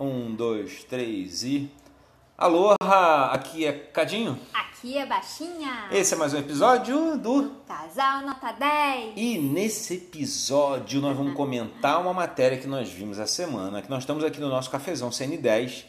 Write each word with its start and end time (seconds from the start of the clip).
Um, 0.00 0.32
dois, 0.32 0.84
três 0.84 1.42
e. 1.42 1.68
Aloha! 2.36 3.32
Aqui 3.32 3.66
é 3.66 3.72
Cadinho. 3.72 4.38
Aqui 4.54 4.96
é 4.96 5.04
Baixinha. 5.04 5.88
Esse 5.90 6.14
é 6.14 6.16
mais 6.16 6.32
um 6.32 6.38
episódio 6.38 7.18
do. 7.18 7.50
Casal 7.66 8.22
Nota 8.24 8.52
10. 8.52 9.14
E 9.16 9.38
nesse 9.38 9.94
episódio 9.94 11.00
nós 11.00 11.16
vamos 11.16 11.34
comentar 11.34 12.00
uma 12.00 12.14
matéria 12.14 12.58
que 12.58 12.68
nós 12.68 12.88
vimos 12.88 13.18
a 13.18 13.26
semana, 13.26 13.82
que 13.82 13.90
nós 13.90 14.04
estamos 14.04 14.22
aqui 14.22 14.38
no 14.38 14.48
nosso 14.48 14.70
cafezão 14.70 15.10
CN10 15.10 15.86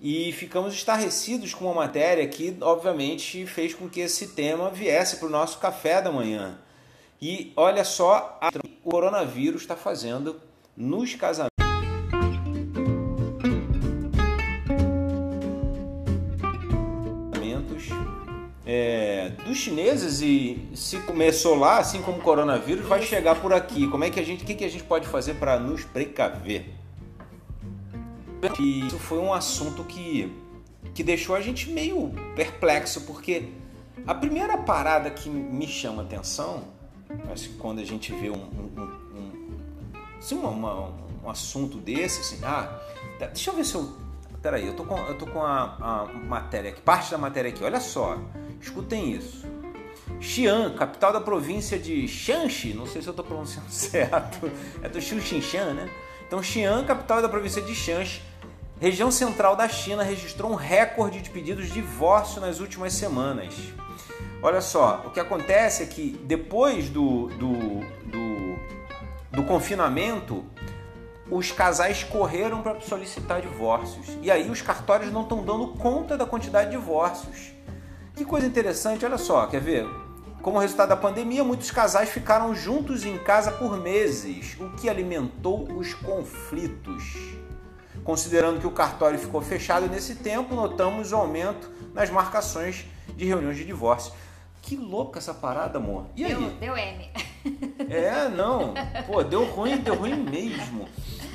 e 0.00 0.32
ficamos 0.32 0.72
estarrecidos 0.72 1.52
com 1.52 1.66
uma 1.66 1.74
matéria 1.74 2.26
que, 2.26 2.56
obviamente, 2.62 3.44
fez 3.44 3.74
com 3.74 3.90
que 3.90 4.00
esse 4.00 4.28
tema 4.28 4.70
viesse 4.70 5.18
para 5.18 5.28
o 5.28 5.30
nosso 5.30 5.58
café 5.58 6.00
da 6.00 6.10
manhã. 6.10 6.58
E 7.20 7.52
olha 7.54 7.84
só 7.84 8.38
a 8.40 8.48
o 8.48 8.90
coronavírus 8.90 9.60
está 9.60 9.76
fazendo 9.76 10.40
nos 10.74 11.14
casamentos. 11.14 11.49
Chineses 19.60 20.20
e 20.20 20.68
se 20.74 20.98
começou 21.00 21.56
lá, 21.56 21.78
assim 21.78 22.00
como 22.02 22.18
o 22.18 22.20
coronavírus, 22.20 22.86
vai 22.86 23.02
chegar 23.02 23.40
por 23.40 23.52
aqui. 23.52 23.86
Como 23.88 24.04
é 24.04 24.10
que 24.10 24.18
a 24.18 24.24
gente, 24.24 24.42
o 24.42 24.46
que, 24.46 24.54
que 24.54 24.64
a 24.64 24.68
gente 24.68 24.84
pode 24.84 25.06
fazer 25.06 25.34
para 25.34 25.58
nos 25.58 25.84
precaver? 25.84 26.74
E 28.58 28.86
isso 28.86 28.98
foi 28.98 29.18
um 29.18 29.32
assunto 29.32 29.84
que, 29.84 30.32
que 30.94 31.02
deixou 31.02 31.36
a 31.36 31.40
gente 31.40 31.70
meio 31.70 32.10
perplexo, 32.34 33.02
porque 33.02 33.50
a 34.06 34.14
primeira 34.14 34.56
parada 34.56 35.10
que 35.10 35.28
me 35.28 35.66
chama 35.66 36.02
atenção, 36.02 36.64
acho 37.30 37.50
que 37.50 37.56
quando 37.56 37.80
a 37.80 37.84
gente 37.84 38.12
vê 38.12 38.30
um, 38.30 38.34
um, 38.34 38.82
um, 39.14 39.92
assim, 40.18 40.36
uma, 40.36 40.48
uma, 40.48 40.92
um 41.24 41.30
assunto 41.30 41.76
desse, 41.76 42.20
assim, 42.20 42.44
ah, 42.44 42.80
deixa 43.18 43.50
eu 43.50 43.54
ver 43.54 43.64
se 43.64 43.74
eu. 43.74 43.92
Peraí, 44.40 44.66
eu 44.66 44.74
tô 44.74 44.84
com, 44.84 44.96
eu 44.96 45.18
tô 45.18 45.26
com 45.26 45.42
a, 45.42 45.76
a 45.78 46.12
matéria 46.26 46.70
aqui, 46.70 46.80
parte 46.80 47.10
da 47.10 47.18
matéria 47.18 47.50
aqui, 47.50 47.62
olha 47.62 47.78
só. 47.78 48.16
Escutem 48.58 49.12
isso. 49.12 49.46
Xi'an, 50.20 50.74
capital 50.74 51.12
da 51.12 51.20
província 51.20 51.78
de 51.78 52.06
Shanxi, 52.06 52.74
não 52.74 52.86
sei 52.86 53.00
se 53.00 53.08
eu 53.08 53.12
estou 53.12 53.24
pronunciando 53.24 53.70
certo, 53.72 54.50
é 54.82 54.88
do 54.88 55.00
Xiuxinshan, 55.00 55.72
né? 55.72 55.88
Então, 56.26 56.42
Xi'an, 56.42 56.84
capital 56.84 57.22
da 57.22 57.28
província 57.28 57.62
de 57.62 57.74
Shanxi, 57.74 58.20
região 58.78 59.10
central 59.10 59.56
da 59.56 59.68
China, 59.68 60.02
registrou 60.02 60.52
um 60.52 60.54
recorde 60.54 61.20
de 61.20 61.30
pedidos 61.30 61.66
de 61.66 61.72
divórcio 61.72 62.40
nas 62.40 62.60
últimas 62.60 62.92
semanas. 62.92 63.54
Olha 64.42 64.60
só, 64.60 65.02
o 65.06 65.10
que 65.10 65.20
acontece 65.20 65.82
é 65.82 65.86
que 65.86 66.18
depois 66.24 66.88
do, 66.88 67.26
do, 67.28 67.80
do, 68.06 68.58
do 69.32 69.44
confinamento, 69.44 70.44
os 71.30 71.52
casais 71.52 72.02
correram 72.02 72.62
para 72.62 72.80
solicitar 72.80 73.40
divórcios. 73.42 74.06
E 74.22 74.30
aí 74.30 74.50
os 74.50 74.62
cartórios 74.62 75.12
não 75.12 75.22
estão 75.22 75.44
dando 75.44 75.68
conta 75.74 76.16
da 76.16 76.24
quantidade 76.24 76.70
de 76.70 76.76
divórcios. 76.76 77.52
Que 78.16 78.24
coisa 78.24 78.46
interessante, 78.46 79.04
olha 79.04 79.18
só, 79.18 79.46
quer 79.46 79.60
ver? 79.60 79.86
Como 80.42 80.58
resultado 80.58 80.88
da 80.88 80.96
pandemia, 80.96 81.44
muitos 81.44 81.70
casais 81.70 82.08
ficaram 82.08 82.54
juntos 82.54 83.04
em 83.04 83.18
casa 83.18 83.52
por 83.52 83.76
meses, 83.76 84.56
o 84.58 84.70
que 84.70 84.88
alimentou 84.88 85.70
os 85.72 85.92
conflitos. 85.92 87.14
Considerando 88.02 88.58
que 88.58 88.66
o 88.66 88.70
cartório 88.70 89.18
ficou 89.18 89.42
fechado 89.42 89.86
nesse 89.86 90.14
tempo, 90.14 90.54
notamos 90.54 91.12
o 91.12 91.16
aumento 91.16 91.70
nas 91.92 92.08
marcações 92.08 92.86
de 93.14 93.26
reuniões 93.26 93.58
de 93.58 93.66
divórcio. 93.66 94.12
Que 94.62 94.76
louca 94.76 95.18
essa 95.18 95.34
parada, 95.34 95.78
amor. 95.78 96.06
E 96.16 96.24
aí? 96.24 96.34
Deu, 96.34 96.50
deu 96.52 96.76
M. 96.76 97.10
É, 97.88 98.28
não. 98.34 98.72
Pô, 99.06 99.22
deu 99.22 99.44
ruim, 99.44 99.76
deu 99.78 99.94
ruim 99.94 100.16
mesmo. 100.16 100.88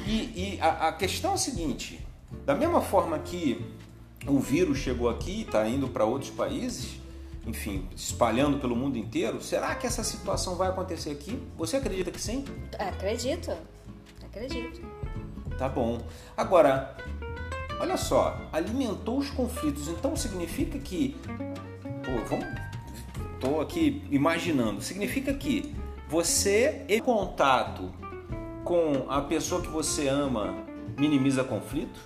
E, 0.05 0.55
e 0.55 0.59
a, 0.61 0.87
a, 0.87 0.93
questão 0.93 1.31
é 1.31 1.33
a 1.35 1.37
seguinte: 1.37 2.05
da 2.43 2.55
mesma 2.55 2.81
forma 2.81 3.17
que 3.19 3.63
o 4.27 4.39
vírus 4.39 4.79
chegou 4.79 5.09
aqui, 5.09 5.41
está 5.41 5.67
indo 5.67 5.87
para 5.87 6.05
outros 6.05 6.31
países, 6.31 6.99
enfim, 7.45 7.87
espalhando 7.95 8.59
pelo 8.59 8.75
mundo 8.75 8.97
inteiro, 8.97 9.41
será 9.41 9.75
que 9.75 9.85
essa 9.85 10.03
situação 10.03 10.55
vai 10.55 10.69
acontecer 10.69 11.11
aqui? 11.11 11.41
Você 11.57 11.77
acredita 11.77 12.11
que 12.11 12.19
sim? 12.19 12.43
Acredito. 12.77 13.55
Acredito. 14.23 14.81
Tá 15.57 15.69
bom. 15.69 16.01
Agora, 16.35 16.97
olha 17.79 17.97
só, 17.97 18.35
alimentou 18.51 19.19
os 19.19 19.29
conflitos, 19.29 19.87
então 19.87 20.15
significa 20.15 20.79
que. 20.79 21.15
Pô, 22.03 22.25
vamos. 22.27 22.47
Tô 23.39 23.61
aqui 23.61 24.03
imaginando. 24.09 24.81
Significa 24.81 25.33
que 25.33 25.75
você, 26.09 26.83
em 26.89 26.99
contato 26.99 27.91
com 28.63 29.05
a 29.07 29.21
pessoa 29.21 29.61
que 29.61 29.67
você 29.67 30.07
ama, 30.07 30.55
minimiza 30.97 31.43
conflito? 31.43 31.99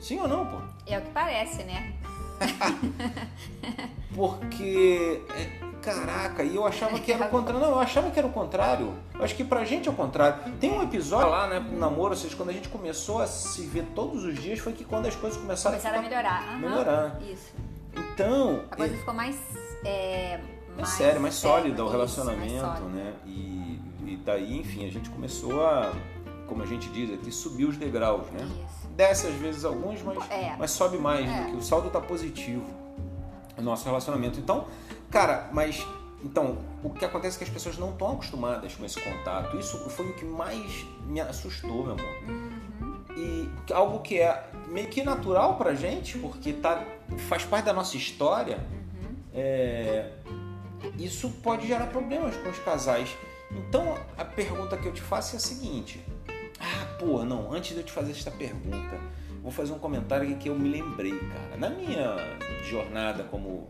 Sim 0.00 0.20
ou 0.20 0.28
não, 0.28 0.44
pô? 0.46 0.58
É 0.86 0.98
o 0.98 1.02
que 1.02 1.10
parece, 1.10 1.62
né? 1.62 1.94
Porque, 4.14 5.22
é, 5.36 5.64
caraca, 5.82 6.42
e 6.42 6.54
eu 6.54 6.66
achava 6.66 6.98
que 6.98 7.12
era 7.12 7.26
o 7.26 7.28
contrário. 7.30 7.60
Não, 7.60 7.70
eu 7.70 7.80
achava 7.80 8.10
que 8.10 8.18
era 8.18 8.28
o 8.28 8.32
contrário. 8.32 8.94
Eu 9.14 9.24
acho 9.24 9.34
que 9.34 9.44
pra 9.44 9.64
gente 9.64 9.88
é 9.88 9.90
o 9.90 9.94
contrário. 9.94 10.52
Tem 10.60 10.70
um 10.70 10.82
episódio 10.82 11.30
lá, 11.30 11.48
né, 11.48 11.58
no 11.58 11.78
namoro, 11.78 12.10
ou 12.10 12.16
seja, 12.16 12.36
quando 12.36 12.50
a 12.50 12.52
gente 12.52 12.68
começou 12.68 13.20
a 13.20 13.26
se 13.26 13.66
ver 13.66 13.84
todos 13.94 14.24
os 14.24 14.34
dias, 14.34 14.58
foi 14.58 14.72
que 14.72 14.84
quando 14.84 15.06
as 15.06 15.16
coisas 15.16 15.38
começaram, 15.38 15.76
começaram 15.76 15.96
a, 15.96 16.00
a 16.00 16.08
melhorar. 16.08 16.52
Uhum. 16.52 16.58
Melhorar. 16.58 17.22
Isso. 17.22 17.52
Então. 17.92 18.62
A 18.70 18.76
coisa 18.76 18.94
é, 18.94 18.98
ficou 18.98 19.14
mais. 19.14 19.36
É, 19.84 20.40
mais 20.76 20.88
sério, 20.90 21.20
mais 21.20 21.34
sólida 21.34 21.84
o 21.84 21.88
relacionamento, 21.88 22.82
né? 22.84 23.14
E, 23.26 23.80
e 24.06 24.20
daí, 24.24 24.58
enfim, 24.58 24.86
a 24.86 24.90
gente 24.90 25.08
começou 25.10 25.64
a, 25.64 25.92
como 26.48 26.62
a 26.62 26.66
gente 26.66 26.88
diz 26.88 27.12
aqui, 27.12 27.30
subir 27.30 27.66
os 27.66 27.76
degraus, 27.76 28.26
né? 28.30 28.44
Isso 28.44 28.83
desce 28.96 29.26
às 29.26 29.34
vezes 29.34 29.64
alguns, 29.64 30.02
mas, 30.02 30.30
é. 30.30 30.54
mas 30.58 30.70
sobe 30.70 30.98
mais, 30.98 31.28
é. 31.28 31.44
do 31.44 31.50
que 31.50 31.56
o 31.56 31.62
saldo 31.62 31.90
tá 31.90 32.00
positivo 32.00 32.64
no 33.56 33.62
nosso 33.62 33.84
relacionamento. 33.84 34.38
Então, 34.38 34.66
cara, 35.10 35.48
mas 35.52 35.86
então, 36.24 36.56
o 36.82 36.88
que 36.88 37.04
acontece 37.04 37.36
é 37.36 37.38
que 37.38 37.44
as 37.44 37.50
pessoas 37.50 37.76
não 37.76 37.90
estão 37.90 38.12
acostumadas 38.12 38.74
com 38.74 38.84
esse 38.84 38.98
contato. 38.98 39.58
Isso 39.58 39.78
foi 39.90 40.06
o 40.06 40.14
que 40.14 40.24
mais 40.24 40.86
me 41.06 41.20
assustou, 41.20 41.84
meu 41.84 41.92
amor. 41.92 42.16
Uhum. 42.26 43.04
E 43.14 43.72
algo 43.72 44.00
que 44.00 44.18
é 44.18 44.48
meio 44.68 44.88
que 44.88 45.04
natural 45.04 45.56
pra 45.56 45.74
gente, 45.74 46.18
porque 46.18 46.54
tá, 46.54 46.82
faz 47.28 47.44
parte 47.44 47.66
da 47.66 47.74
nossa 47.74 47.96
história, 47.96 48.56
uhum. 48.56 49.16
é, 49.34 50.12
isso 50.98 51.30
pode 51.42 51.66
gerar 51.66 51.88
problemas 51.88 52.34
com 52.38 52.48
os 52.48 52.58
casais. 52.60 53.14
Então, 53.50 53.94
a 54.16 54.24
pergunta 54.24 54.78
que 54.78 54.88
eu 54.88 54.92
te 54.92 55.02
faço 55.02 55.36
é 55.36 55.38
a 55.38 55.40
seguinte: 55.40 56.02
pô, 56.98 57.24
não, 57.24 57.52
antes 57.52 57.72
de 57.72 57.80
eu 57.80 57.84
te 57.84 57.92
fazer 57.92 58.12
esta 58.12 58.30
pergunta, 58.30 58.98
vou 59.42 59.52
fazer 59.52 59.72
um 59.72 59.78
comentário 59.78 60.26
aqui 60.26 60.36
que 60.36 60.48
eu 60.48 60.58
me 60.58 60.68
lembrei, 60.68 61.18
cara. 61.18 61.56
Na 61.56 61.70
minha 61.70 62.16
jornada 62.68 63.24
como 63.24 63.68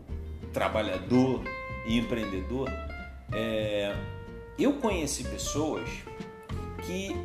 trabalhador 0.53 1.43
e 1.87 1.97
empreendedor, 1.97 2.69
é, 3.33 3.95
eu 4.57 4.73
conheci 4.73 5.23
pessoas 5.23 5.89
que 6.85 7.15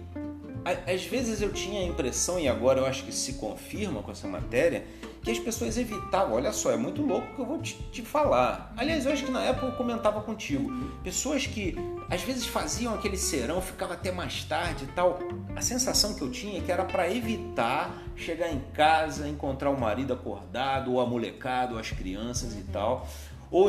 às 0.64 1.04
vezes 1.04 1.40
eu 1.40 1.52
tinha 1.52 1.80
a 1.80 1.84
impressão, 1.84 2.38
e 2.38 2.48
agora 2.48 2.80
eu 2.80 2.86
acho 2.86 3.04
que 3.04 3.12
se 3.12 3.34
confirma 3.34 4.02
com 4.02 4.10
essa 4.10 4.28
matéria, 4.28 4.84
que 5.22 5.30
as 5.30 5.38
pessoas 5.38 5.76
evitavam. 5.76 6.34
Olha 6.34 6.52
só, 6.52 6.70
é 6.70 6.76
muito 6.76 7.02
louco 7.02 7.34
que 7.34 7.40
eu 7.40 7.46
vou 7.46 7.60
te, 7.60 7.74
te, 7.92 8.02
falar. 8.02 8.72
Aliás, 8.76 9.04
eu 9.04 9.12
acho 9.12 9.24
que 9.24 9.30
na 9.30 9.42
época 9.42 9.66
eu 9.66 9.72
comentava 9.72 10.20
contigo. 10.22 10.70
Pessoas 11.02 11.46
que 11.46 11.76
às 12.08 12.22
vezes 12.22 12.46
faziam 12.46 12.94
aquele 12.94 13.16
serão, 13.16 13.60
ficava 13.60 13.94
até 13.94 14.10
mais 14.10 14.44
tarde 14.44 14.84
e 14.84 14.88
tal. 14.88 15.18
A 15.54 15.60
sensação 15.60 16.14
que 16.14 16.22
eu 16.22 16.30
tinha 16.30 16.58
é 16.58 16.60
que 16.60 16.72
era 16.72 16.84
para 16.84 17.12
evitar 17.12 18.02
chegar 18.16 18.50
em 18.50 18.60
casa, 18.72 19.28
encontrar 19.28 19.70
o 19.70 19.78
marido 19.78 20.12
acordado, 20.12 20.92
ou 20.92 21.00
a 21.00 21.06
molecada, 21.06 21.74
ou 21.74 21.78
as 21.78 21.90
crianças 21.90 22.54
e 22.54 22.62
tal. 22.64 23.06
Ou 23.50 23.68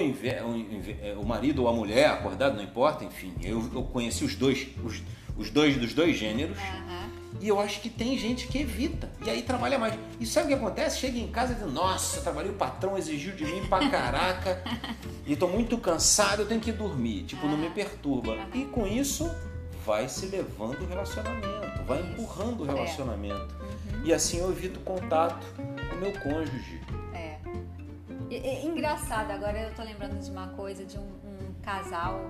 o 1.17 1.25
marido 1.25 1.63
ou 1.63 1.67
a 1.67 1.73
mulher 1.73 2.07
acordado, 2.07 2.55
não 2.55 2.63
importa, 2.63 3.03
enfim. 3.03 3.33
Eu, 3.41 3.67
eu 3.73 3.83
conheci 3.83 4.23
os 4.23 4.35
dois, 4.35 4.67
os, 4.83 5.01
os 5.41 5.49
dois 5.49 5.77
dos 5.77 5.93
dois 5.93 6.17
gêneros. 6.17 6.57
Uhum. 6.57 6.91
E 7.39 7.47
eu 7.47 7.59
acho 7.59 7.81
que 7.81 7.89
tem 7.89 8.17
gente 8.17 8.47
que 8.47 8.59
evita. 8.59 9.09
E 9.25 9.29
aí 9.29 9.41
trabalha 9.41 9.79
mais. 9.79 9.97
E 10.19 10.25
sabe 10.25 10.45
o 10.45 10.47
que 10.49 10.53
acontece? 10.53 10.99
Chega 10.99 11.17
em 11.17 11.27
casa 11.27 11.53
e 11.53 11.55
diz, 11.55 11.73
nossa, 11.73 12.21
trabalhei, 12.21 12.51
o 12.51 12.55
patrão 12.55 12.95
exigiu 12.97 13.35
de 13.35 13.45
mim 13.45 13.65
pra 13.67 13.89
caraca. 13.89 14.61
e 15.25 15.35
tô 15.35 15.47
muito 15.47 15.77
cansado, 15.79 16.43
eu 16.43 16.47
tenho 16.47 16.61
que 16.61 16.71
dormir. 16.71 17.23
Tipo, 17.23 17.47
não 17.47 17.57
me 17.57 17.69
perturba. 17.71 18.37
E 18.53 18.65
com 18.65 18.85
isso, 18.85 19.29
vai 19.83 20.07
se 20.07 20.27
levando 20.27 20.83
o 20.83 20.87
relacionamento, 20.87 21.83
vai 21.85 22.01
empurrando 22.01 22.63
o 22.63 22.69
é. 22.69 22.73
relacionamento. 22.73 23.55
É. 23.59 23.95
Uhum. 23.95 24.05
E 24.05 24.13
assim 24.13 24.37
eu 24.37 24.51
evito 24.51 24.79
contato 24.81 25.45
com 25.55 25.95
meu 25.95 26.11
cônjuge. 26.19 26.79
É. 27.13 27.39
E, 28.29 28.35
e, 28.35 28.67
engraçado, 28.67 29.31
agora 29.31 29.59
eu 29.59 29.73
tô 29.73 29.81
lembrando 29.81 30.19
de 30.19 30.29
uma 30.29 30.47
coisa, 30.49 30.85
de 30.85 30.97
um, 30.97 31.01
um 31.01 31.53
casal, 31.63 32.21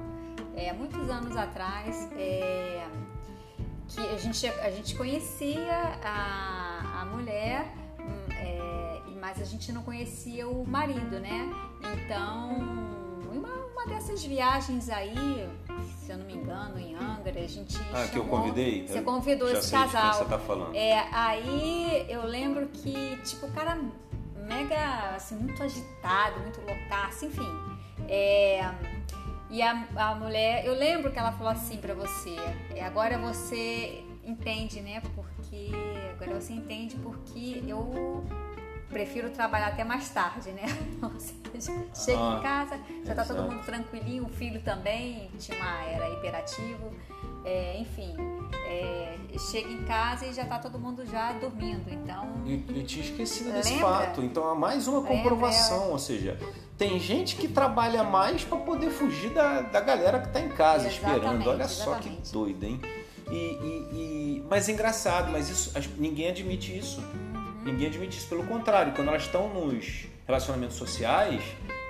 é, 0.56 0.74
muitos 0.74 1.10
anos 1.10 1.36
atrás, 1.36 2.10
é, 2.16 2.86
que 3.88 4.00
a 4.00 4.18
gente, 4.18 4.48
a 4.48 4.72
gente 4.72 4.96
conhecia 4.96 5.74
a, 6.04 7.02
a 7.02 7.06
mulher, 7.06 7.74
é, 8.32 9.00
mas 9.20 9.42
a 9.42 9.46
gente 9.46 9.72
não 9.72 9.84
conhecia 9.84 10.48
o 10.48 10.66
marido, 10.68 11.20
né? 11.20 11.50
Então, 11.94 12.50
uma, 13.32 13.50
uma 13.50 13.86
dessas 13.88 14.24
viagens 14.24 14.90
aí, 14.90 15.50
se 16.00 16.12
eu 16.12 16.18
não 16.18 16.26
me 16.26 16.34
engano, 16.36 16.80
em 16.80 16.96
Angra, 16.96 17.40
a 17.42 17.48
gente 17.48 17.78
Ah, 17.94 18.08
que 18.08 18.18
eu 18.18 18.24
chamou- 18.24 18.40
convidei? 18.40 18.88
Você 18.88 19.00
Eu 19.00 19.04
convidou 19.04 19.50
já 19.50 19.60
esse 19.60 19.72
casal. 19.72 20.14
você 20.14 20.26
tá 20.26 20.40
falando. 20.40 20.76
É, 20.76 21.08
aí 21.12 22.06
eu 22.10 22.26
lembro 22.26 22.68
que, 22.70 23.18
tipo, 23.24 23.46
o 23.48 23.52
cara 23.52 23.78
mega, 24.48 25.16
assim, 25.16 25.36
muito 25.36 25.62
agitado, 25.62 26.40
muito 26.40 26.60
loucaço, 26.62 27.26
enfim. 27.26 27.48
É, 28.08 28.62
e 29.52 29.62
a, 29.62 29.86
a 29.96 30.16
mulher, 30.16 30.66
eu 30.66 30.74
lembro 30.74 31.12
que 31.12 31.20
ela 31.20 31.32
falou 31.32 31.52
assim 31.52 31.78
pra 31.78 31.94
você, 31.94 32.36
é, 32.76 32.84
agora 32.84 33.18
você 33.18 34.04
entende, 34.24 34.80
né, 34.82 35.02
porque, 35.16 35.70
agora 36.14 36.40
você 36.40 36.54
entende 36.54 36.96
porque 36.98 37.62
eu 37.68 38.24
prefiro 38.90 39.30
trabalhar 39.30 39.68
até 39.68 39.84
mais 39.84 40.10
tarde, 40.10 40.52
né? 40.52 40.64
Ou 41.02 41.20
seja, 41.20 41.72
chega 41.96 42.20
Ah, 42.20 42.38
em 42.38 42.42
casa, 42.42 42.80
já 43.06 43.16
tá 43.16 43.24
todo 43.26 43.44
mundo 43.44 43.64
tranquilinho, 43.66 44.26
o 44.26 44.30
filho 44.30 44.62
também, 44.62 45.30
tinha 45.40 45.58
uma, 45.58 45.84
era 45.86 46.10
hiperativo, 46.10 46.94
é, 47.46 47.80
enfim, 47.80 48.14
é, 48.68 49.18
chega 49.52 49.70
em 49.72 49.84
casa 49.84 50.26
e 50.28 50.34
já 50.34 50.46
tá 50.46 50.60
todo 50.60 50.78
mundo 50.78 51.06
já 51.06 51.32
dormindo, 51.34 51.90
então 51.92 52.28
Eu, 52.46 52.62
eu 52.76 52.84
tinha 52.86 53.04
esquecido 53.04 53.52
desse 53.52 53.74
Lembra? 53.74 53.88
fato. 53.88 54.22
Então 54.22 54.48
há 54.50 54.56
mais 54.56 54.88
uma 54.88 55.00
Lembra, 55.00 55.16
comprovação, 55.18 55.92
ou 55.92 56.00
seja, 56.00 56.38
tem 56.78 57.00
gente 57.00 57.36
que 57.36 57.48
trabalha 57.48 58.04
mais 58.04 58.44
para 58.44 58.58
poder 58.60 58.90
fugir 58.90 59.30
da, 59.32 59.62
da 59.62 59.80
galera 59.82 60.20
que 60.20 60.30
tá 60.30 60.40
em 60.40 60.50
casa 60.50 60.88
Exatamente, 60.88 61.20
esperando. 61.20 61.50
Olha 61.50 61.68
só 61.68 61.92
exatamente. 61.94 62.22
que 62.28 62.34
doido, 62.34 62.64
hein? 62.64 62.82
E, 63.30 63.36
e- 63.36 63.88
e- 63.94 64.46
mas 64.50 64.68
é 64.68 64.74
engraçado, 64.74 65.32
mas 65.32 65.50
isso 65.50 65.72
ninguém 65.98 66.28
admite 66.30 66.78
isso. 66.78 67.00
Uhum. 67.00 67.62
Ninguém 67.64 67.88
admite 67.88 68.18
isso. 68.18 68.28
Pelo 68.28 68.44
contrário, 68.44 68.92
quando 68.94 69.08
elas 69.08 69.24
estão 69.24 69.48
nos 69.54 70.06
relacionamentos 70.28 70.76
sociais, 70.76 71.42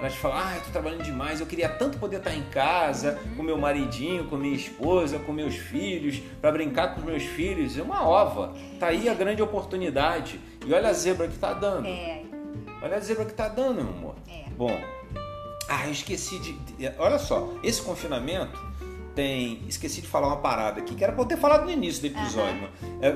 elas 0.02 0.16
falam: 0.16 0.38
Ah, 0.38 0.56
eu 0.58 0.62
tô 0.64 0.70
trabalhando 0.72 1.04
demais, 1.04 1.40
eu 1.40 1.46
queria 1.46 1.70
tanto 1.70 1.98
poder 2.00 2.18
estar 2.18 2.34
em 2.36 2.44
casa 2.44 3.20
Uhum. 3.26 3.36
com 3.38 3.44
meu 3.44 3.58
maridinho, 3.58 4.26
com 4.26 4.36
minha 4.36 4.56
esposa, 4.56 5.18
com 5.20 5.32
meus 5.32 5.56
filhos, 5.56 6.22
para 6.42 6.52
brincar 6.52 6.94
com 6.94 7.00
os 7.02 7.06
meus 7.06 7.24
filhos. 7.24 7.78
É 7.78 7.82
uma 7.82 8.06
ova. 8.08 8.54
Tá 8.80 8.88
aí 8.88 9.08
a 9.08 9.14
grande 9.14 9.42
oportunidade. 9.42 10.40
E 10.66 10.74
olha 10.74 10.90
a 10.90 10.94
zebra 10.94 11.28
que 11.28 11.38
tá 11.38 11.54
dando. 11.54 11.88
é, 11.88 12.24
Olha 12.84 12.98
a 12.98 13.00
zebra 13.00 13.26
que 13.26 13.34
tá 13.34 13.48
dando, 13.48 13.76
meu 13.84 13.94
amor. 13.94 14.16
é. 14.30 14.50
Bom, 14.58 14.76
ah, 15.70 15.86
eu 15.86 15.92
esqueci 15.92 16.38
de. 16.40 16.58
Olha 16.98 17.18
só, 17.20 17.54
esse 17.64 17.82
confinamento 17.82 18.60
tem. 19.16 19.62
Esqueci 19.68 20.02
de 20.02 20.08
falar 20.08 20.28
uma 20.28 20.38
parada 20.38 20.82
aqui, 20.82 20.96
que 20.96 21.04
era 21.04 21.14
pra 21.14 21.22
eu 21.24 21.28
ter 21.28 21.38
falado 21.38 21.64
no 21.66 21.72
início 21.72 22.02
do 22.02 22.08
episódio. 22.08 22.62
mano. 22.62 22.70
É, 23.02 23.16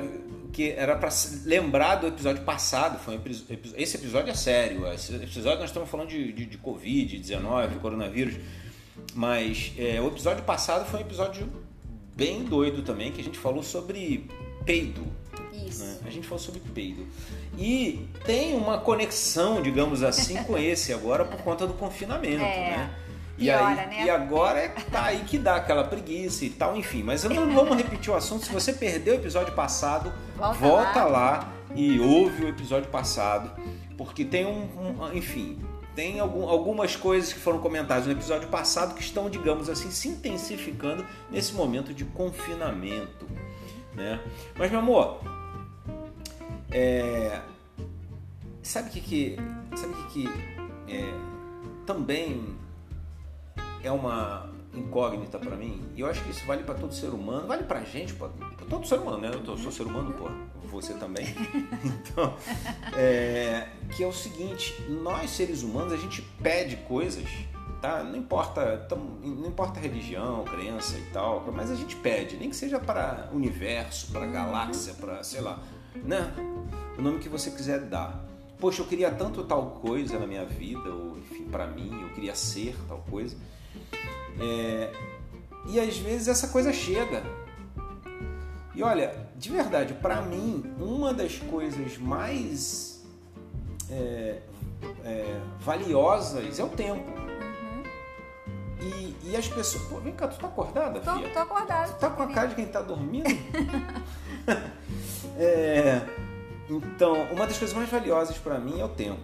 que 0.56 0.72
era 0.72 0.96
pra 0.96 1.12
se 1.12 1.46
lembrar 1.46 1.96
do 1.96 2.08
episódio 2.08 2.44
passado. 2.44 2.98
Foi 3.00 3.18
um 3.18 3.22
esse 3.76 3.98
episódio 3.98 4.32
é 4.32 4.34
sério. 4.34 4.88
Esse 4.94 5.14
episódio 5.14 5.60
nós 5.60 5.70
estamos 5.70 5.90
falando 5.90 6.08
de, 6.08 6.32
de, 6.32 6.46
de 6.46 6.58
Covid, 6.58 7.18
19, 7.20 7.80
coronavírus. 7.80 8.36
Mas 9.14 9.74
é, 9.78 10.00
o 10.00 10.08
episódio 10.08 10.44
passado 10.46 10.86
foi 10.90 11.02
um 11.02 11.04
episódio 11.04 11.52
bem 12.16 12.46
doido 12.46 12.82
também, 12.84 13.12
que 13.12 13.20
a 13.20 13.24
gente 13.24 13.38
falou 13.38 13.62
sobre 13.62 14.30
peido 14.66 15.06
Isso. 15.68 15.84
né? 15.84 15.98
A 16.06 16.10
gente 16.10 16.26
falou 16.26 16.42
sobre 16.42 16.62
peido. 16.74 17.06
E 17.58 18.08
tem 18.26 18.56
uma 18.56 18.78
conexão, 18.78 19.62
digamos 19.62 20.04
assim, 20.04 20.42
com 20.46 20.58
esse 20.58 20.94
agora 20.94 21.26
por 21.26 21.38
conta 21.42 21.68
do 21.68 21.74
confinamento, 21.74 22.42
É. 22.42 22.78
né? 22.78 22.96
E, 23.38 23.46
Piora, 23.46 23.66
aí, 23.68 23.76
né? 23.88 24.06
e 24.06 24.10
agora 24.10 24.60
é 24.60 24.70
tá 24.70 25.04
aí 25.06 25.20
que 25.26 25.38
dá 25.38 25.58
aquela 25.58 25.84
preguiça 25.84 26.46
e 26.46 26.50
tal, 26.50 26.76
enfim. 26.78 27.04
Mas 27.04 27.24
não 27.26 27.52
vamos 27.54 27.76
repetir 27.76 28.12
o 28.14 28.16
assunto. 28.16 28.46
Se 28.46 28.52
você 28.52 28.72
perdeu 28.74 29.16
o 29.16 29.18
episódio 29.18 29.54
passado, 29.54 30.12
Volta 30.38 30.58
volta, 30.60 31.04
lá. 31.04 31.10
lá. 31.10 31.54
e 31.76 32.00
ouve 32.00 32.46
o 32.46 32.48
episódio 32.48 32.90
passado. 32.90 33.52
Porque 33.98 34.24
tem 34.24 34.46
um. 34.46 34.64
um- 35.02 35.14
enfim, 35.14 35.60
tem 35.96 36.20
algum- 36.20 36.48
algumas 36.48 36.96
coisas 36.96 37.32
que 37.34 37.40
foram 37.40 37.60
comentadas 37.60 38.06
no 38.06 38.12
episódio 38.14 38.48
passado 38.50 38.94
que 38.96 39.02
estão, 39.02 39.30
digamos 39.30 39.70
assim, 39.70 39.92
se 39.92 40.08
intensificando 40.10 41.06
nesse 41.30 41.54
momento 41.54 41.94
de 41.94 42.04
confinamento. 42.06 43.26
Né? 43.94 44.20
Mas, 44.58 44.70
meu 44.72 44.80
amor, 44.80 45.20
é, 46.72 47.40
sabe 48.62 48.90
o 48.90 48.92
que, 48.92 49.00
que 49.02 49.38
sabe 49.76 49.94
o 49.94 50.08
que, 50.08 50.24
que 50.28 50.30
é, 50.94 51.14
também 51.86 52.56
é 53.88 53.92
uma 53.92 54.50
incógnita 54.74 55.40
pra 55.40 55.56
mim? 55.56 55.82
E 55.96 56.02
eu 56.02 56.08
acho 56.08 56.24
que 56.24 56.32
isso 56.32 56.46
vale 56.46 56.64
pra 56.64 56.76
todo 56.76 56.94
ser 56.94 57.08
humano, 57.10 57.48
vale 57.48 57.64
pra 57.64 57.84
gente, 57.84 58.14
pra 58.14 58.30
todo 58.70 58.86
ser 58.88 59.00
humano, 59.00 59.20
né? 59.20 59.30
Eu 59.34 59.42
tô- 59.44 59.58
sou 59.58 59.72
ser 59.72 59.84
humano, 59.84 60.14
pô, 60.14 60.30
você 60.68 60.94
também. 60.96 61.26
Então, 61.84 62.34
é, 62.96 63.68
que 63.96 64.04
é 64.04 64.08
o 64.08 64.12
seguinte: 64.14 64.76
nós 64.90 65.30
seres 65.32 65.64
humanos 65.64 65.94
a 65.94 65.98
gente 65.98 66.22
pede 66.42 66.76
coisas. 66.78 67.28
Tá? 67.82 68.04
Não 68.04 68.18
importa, 68.18 68.88
não 69.22 69.48
importa 69.48 69.80
a 69.80 69.82
religião, 69.82 70.44
crença 70.46 70.98
e 70.98 71.04
tal, 71.12 71.44
mas 71.54 71.70
a 71.70 71.76
gente 71.76 71.96
pede, 71.98 72.36
nem 72.38 72.50
que 72.50 72.56
seja 72.56 72.80
para 72.80 73.30
universo, 73.32 74.12
para 74.12 74.26
galáxia, 74.26 74.94
para 74.96 75.22
sei 75.24 75.42
lá, 75.42 75.60
né? 76.04 76.34
O 76.98 77.02
nome 77.02 77.20
que 77.20 77.30
você 77.30 77.52
quiser 77.52 77.82
dar. 77.82 78.26
Poxa, 78.58 78.82
eu 78.82 78.88
queria 78.88 79.12
tanto 79.12 79.44
tal 79.44 79.72
coisa 79.82 80.18
na 80.18 80.26
minha 80.26 80.46
vida, 80.46 80.90
ou 80.90 81.18
enfim, 81.20 81.44
para 81.46 81.68
mim, 81.68 82.02
eu 82.02 82.10
queria 82.10 82.34
ser 82.34 82.76
tal 82.88 83.04
coisa. 83.10 83.38
É, 84.40 84.92
e 85.68 85.80
às 85.80 85.98
vezes 85.98 86.28
essa 86.28 86.48
coisa 86.50 86.72
chega. 86.72 87.24
E 88.74 88.84
olha, 88.84 89.16
de 89.38 89.50
verdade, 89.50 89.94
para 89.94 90.22
mim, 90.22 90.64
uma 90.78 91.14
das 91.14 91.38
coisas 91.38 91.98
mais 91.98 93.04
é, 93.90 94.42
é, 95.04 95.40
valiosas 95.60 96.60
é 96.60 96.64
o 96.64 96.70
tempo. 96.70 97.06
E, 98.82 99.16
e 99.24 99.36
as 99.36 99.48
pessoas. 99.48 99.84
Pô, 99.86 100.00
vem 100.00 100.14
cá, 100.14 100.28
tu 100.28 100.38
tá 100.38 100.48
acordada, 100.48 101.00
Tô, 101.00 101.16
filha? 101.16 101.30
tô 101.30 101.40
acordada. 101.40 101.94
Tu 101.94 102.00
tá 102.00 102.10
com 102.10 102.24
a 102.24 102.28
cara 102.28 102.48
de 102.50 102.56
quem 102.56 102.66
tá 102.68 102.82
dormindo? 102.82 103.26
É, 105.38 106.02
então, 106.70 107.24
uma 107.32 107.46
das 107.46 107.58
coisas 107.58 107.76
mais 107.76 107.90
valiosas 107.90 108.38
para 108.38 108.58
mim 108.58 108.80
é 108.80 108.86
o 108.86 108.90
tempo. 108.90 109.20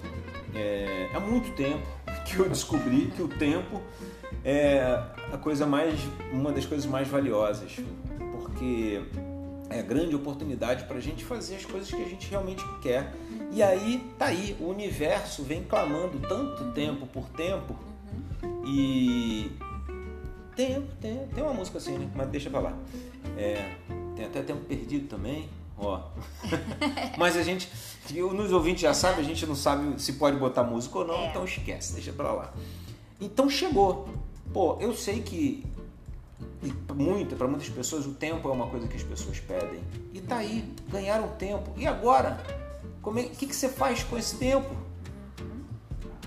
É, 0.54 1.10
há 1.14 1.22
muito 1.22 1.56
tempo 1.56 1.86
que 2.26 2.38
eu 2.38 2.50
descobri 2.50 3.12
que 3.16 3.22
o 3.22 3.30
tempo 3.30 3.82
é 4.44 5.04
a 5.32 5.38
coisa 5.38 5.66
mais, 5.66 6.00
uma 6.32 6.52
das 6.52 6.66
coisas 6.66 6.86
mais 6.86 7.08
valiosas, 7.08 7.78
porque 8.42 9.02
é 9.70 9.80
a 9.80 9.84
grande 9.84 10.16
oportunidade 10.16 10.86
para 10.86 10.98
a 10.98 11.02
gente 11.02 11.24
fazer 11.24 11.56
as 11.56 11.66
coisas 11.66 11.90
que 11.90 12.02
a 12.02 12.08
gente 12.08 12.30
realmente 12.30 12.64
quer. 12.82 13.14
E 13.52 13.62
aí, 13.62 14.04
tá 14.18 14.26
aí, 14.26 14.56
o 14.60 14.68
universo 14.70 15.44
vem 15.44 15.64
clamando 15.64 16.20
tanto 16.28 16.72
tempo 16.72 17.06
por 17.08 17.26
tempo 17.30 17.76
e 18.66 19.52
tem, 20.56 20.82
tem, 21.00 21.28
tem 21.28 21.44
uma 21.44 21.54
música 21.54 21.78
assim, 21.78 21.98
né? 21.98 22.10
Mas 22.16 22.28
deixa 22.30 22.50
pra 22.50 22.60
lá. 22.60 22.74
É, 23.38 23.76
tem 24.16 24.26
até 24.26 24.42
tempo 24.42 24.62
perdido 24.66 25.08
também. 25.08 25.50
Ó. 25.78 26.00
Mas 27.18 27.36
a 27.38 27.44
gente, 27.44 27.70
nos 28.14 28.52
ouvintes 28.52 28.82
já 28.82 28.94
sabe, 28.94 29.22
a 29.22 29.24
gente 29.24 29.46
não 29.46 29.56
sabe 29.56 30.00
se 30.02 30.14
pode 30.14 30.38
botar 30.38 30.64
música 30.64 31.00
ou 31.00 31.06
não, 31.08 31.16
É. 31.16 31.30
então 31.30 31.44
esquece, 31.46 31.94
deixa 31.94 32.12
pra 32.14 32.32
lá. 32.32 32.54
Então 33.20 33.50
chegou. 33.50 34.08
Pô, 34.54 34.78
eu 34.80 34.94
sei 34.94 35.22
que 35.22 35.66
e 36.64 36.94
muito, 36.94 37.36
para 37.36 37.48
muitas 37.48 37.70
pessoas 37.70 38.06
o 38.06 38.14
tempo 38.14 38.48
é 38.48 38.52
uma 38.52 38.68
coisa 38.68 38.88
que 38.88 38.96
as 38.96 39.04
pessoas 39.04 39.40
pedem. 39.40 39.80
E 40.14 40.22
tá 40.22 40.38
aí, 40.38 40.64
ganharam 40.90 41.28
tempo. 41.30 41.72
E 41.76 41.88
agora? 41.88 42.38
Como 43.02 43.18
é, 43.18 43.24
o 43.24 43.30
que, 43.30 43.48
que 43.48 43.56
você 43.56 43.68
faz 43.68 44.04
com 44.04 44.18
esse 44.18 44.38
tempo? 44.38 44.70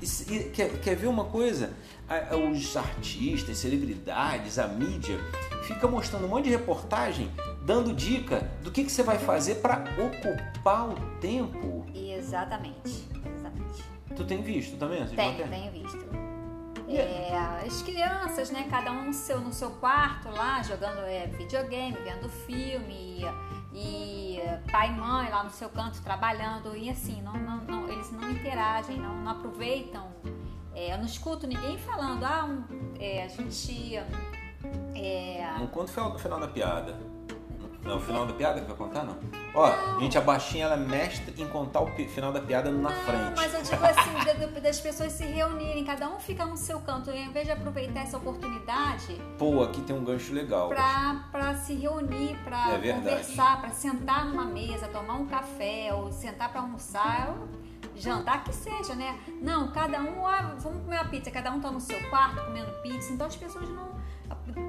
E 0.02 0.34
e 0.34 0.50
quer, 0.50 0.80
quer 0.80 0.96
ver 0.96 1.06
uma 1.06 1.24
coisa? 1.24 1.72
Os 2.52 2.76
artistas, 2.76 3.58
celebridades, 3.58 4.58
a 4.58 4.66
mídia 4.66 5.18
fica 5.62 5.86
mostrando 5.86 6.26
um 6.26 6.28
monte 6.28 6.44
de 6.44 6.50
reportagem 6.50 7.30
dando 7.64 7.94
dica 7.94 8.50
do 8.62 8.70
que, 8.70 8.84
que 8.84 8.92
você 8.92 9.02
vai 9.02 9.18
fazer 9.18 9.56
para 9.56 9.84
ocupar 9.98 10.90
o 10.90 10.94
tempo. 11.20 11.86
Exatamente. 11.94 13.08
Exatamente. 13.24 13.84
Tu 14.14 14.24
tem 14.24 14.42
visto 14.42 14.76
também? 14.76 15.06
Tenho, 15.06 15.48
tenho 15.48 15.72
visto. 15.72 16.03
É, 16.96 17.64
as 17.66 17.82
crianças, 17.82 18.50
né? 18.50 18.66
Cada 18.70 18.92
um 18.92 19.06
no 19.06 19.12
seu, 19.12 19.40
no 19.40 19.52
seu 19.52 19.70
quarto 19.72 20.28
lá, 20.30 20.62
jogando 20.62 21.00
é, 21.00 21.26
videogame, 21.26 21.96
vendo 22.04 22.28
filme, 22.28 23.24
e, 23.72 24.36
e 24.38 24.40
pai 24.70 24.88
e 24.88 24.92
mãe 24.92 25.28
lá 25.30 25.42
no 25.44 25.50
seu 25.50 25.68
canto 25.68 26.00
trabalhando, 26.02 26.76
e 26.76 26.88
assim, 26.90 27.20
não, 27.22 27.32
não, 27.34 27.56
não- 27.64 27.88
eles 27.88 28.10
não 28.12 28.30
interagem, 28.30 28.98
não, 28.98 29.14
não 29.16 29.32
aproveitam. 29.32 30.08
É, 30.74 30.92
eu 30.92 30.98
não 30.98 31.04
escuto 31.04 31.46
ninguém 31.46 31.78
falando, 31.78 32.24
ah, 32.24 32.44
um, 32.44 32.64
é, 32.98 33.24
a 33.24 33.28
gente. 33.28 33.96
É, 34.94 35.54
Não 35.58 35.66
conta 35.68 36.00
o 36.02 36.18
final, 36.18 36.40
da 36.40 36.48
piada. 36.48 36.96
Não, 37.84 37.96
o 37.96 38.00
final 38.00 38.26
da 38.26 38.32
piada 38.32 38.60
que 38.60 38.66
vai 38.66 38.76
contar, 38.76 39.04
não? 39.04 39.16
Ó, 39.54 39.98
gente, 40.00 40.16
a 40.16 40.20
baixinha 40.20 40.64
ela 40.64 40.74
é 40.74 40.78
mestre 40.78 41.34
em 41.40 41.46
contar 41.48 41.80
o 41.80 41.86
final 42.08 42.32
da 42.32 42.40
piada 42.40 42.70
na 42.70 42.90
Não, 42.90 42.96
frente. 43.04 43.32
mas 43.36 43.54
eu 43.54 43.62
digo 43.62 43.84
assim, 43.84 44.24
da- 44.24 44.46
da- 44.46 44.60
das 44.60 44.80
pessoas 44.80 45.12
se 45.12 45.24
reunirem, 45.24 45.84
cada 45.84 46.08
um 46.08 46.18
fica 46.18 46.44
no 46.46 46.56
seu 46.56 46.80
canto, 46.80 47.10
e 47.10 47.12
ao 47.12 47.24
invés 47.28 47.46
de 47.46 47.52
aproveitar 47.52 48.00
essa 48.00 48.16
oportunidade 48.16 49.20
Pô, 49.38 49.62
aqui 49.62 49.80
tem 49.82 49.94
um 49.94 50.02
gancho 50.04 50.32
legal. 50.32 50.68
pra, 50.70 51.26
pra 51.30 51.54
se 51.56 51.74
reunir, 51.74 52.36
pra 52.42 52.72
É 52.74 52.92
conversar, 52.94 53.60
pra 53.60 53.70
sentar 53.70 54.24
numa 54.26 54.44
mesa, 54.44 54.88
tomar 54.88 55.14
um 55.14 55.26
café 55.26 55.90
ou 55.92 56.10
sentar 56.10 56.50
pra 56.50 56.62
almoçar, 56.62 57.28
eu- 57.28 57.48
jantar 57.96 58.42
que 58.42 58.52
seja, 58.52 58.94
né? 58.94 59.16
Não, 59.40 59.70
cada 59.70 60.00
um, 60.00 60.26
ah, 60.26 60.54
vamos 60.58 60.82
comer 60.82 60.96
uma 60.96 61.04
pizza, 61.04 61.30
cada 61.30 61.52
um 61.52 61.60
tá 61.60 61.70
no 61.70 61.80
seu 61.80 62.00
quarto 62.10 62.44
comendo 62.44 62.72
pizza, 62.82 63.12
então 63.12 63.26
as 63.26 63.36
pessoas 63.36 63.68
não 63.68 63.94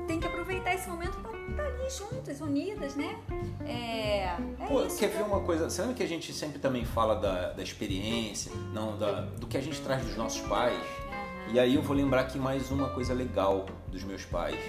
tem 0.06 0.20
que 0.20 0.28
aproveitar 0.28 0.74
esse 0.76 0.88
momento 0.90 1.18
para 1.20 1.35
tá 1.56 1.64
ali 1.64 1.90
juntas, 1.90 2.42
unidas, 2.42 2.96
né? 2.96 3.18
É, 3.66 4.24
é 4.26 4.68
Pô, 4.68 4.86
isso, 4.86 4.98
quer 4.98 5.08
ver 5.08 5.24
uma 5.24 5.42
coisa? 5.42 5.70
Você 5.70 5.82
lembra 5.82 5.96
que 5.96 6.04
a 6.04 6.08
gente 6.08 6.34
sempre 6.34 6.60
também 6.60 6.86
fala 6.86 7.16
da, 7.16 7.54
da 7.54 7.64
experiência, 7.64 8.52
não 8.74 8.98
da, 8.98 9.22
do 9.22 9.48
que 9.48 9.58
a 9.58 9.62
gente 9.62 9.80
traz 9.82 10.04
dos 10.06 10.16
nossos 10.16 10.42
pais? 10.42 10.76
Uhum. 10.76 11.54
E 11.54 11.60
aí 11.60 11.76
eu 11.76 11.82
vou 11.82 11.96
lembrar 11.96 12.22
aqui 12.22 12.38
mais 12.38 12.72
uma 12.72 12.90
coisa 12.90 13.14
legal 13.14 13.66
dos 13.88 14.04
meus 14.04 14.26
pais. 14.26 14.60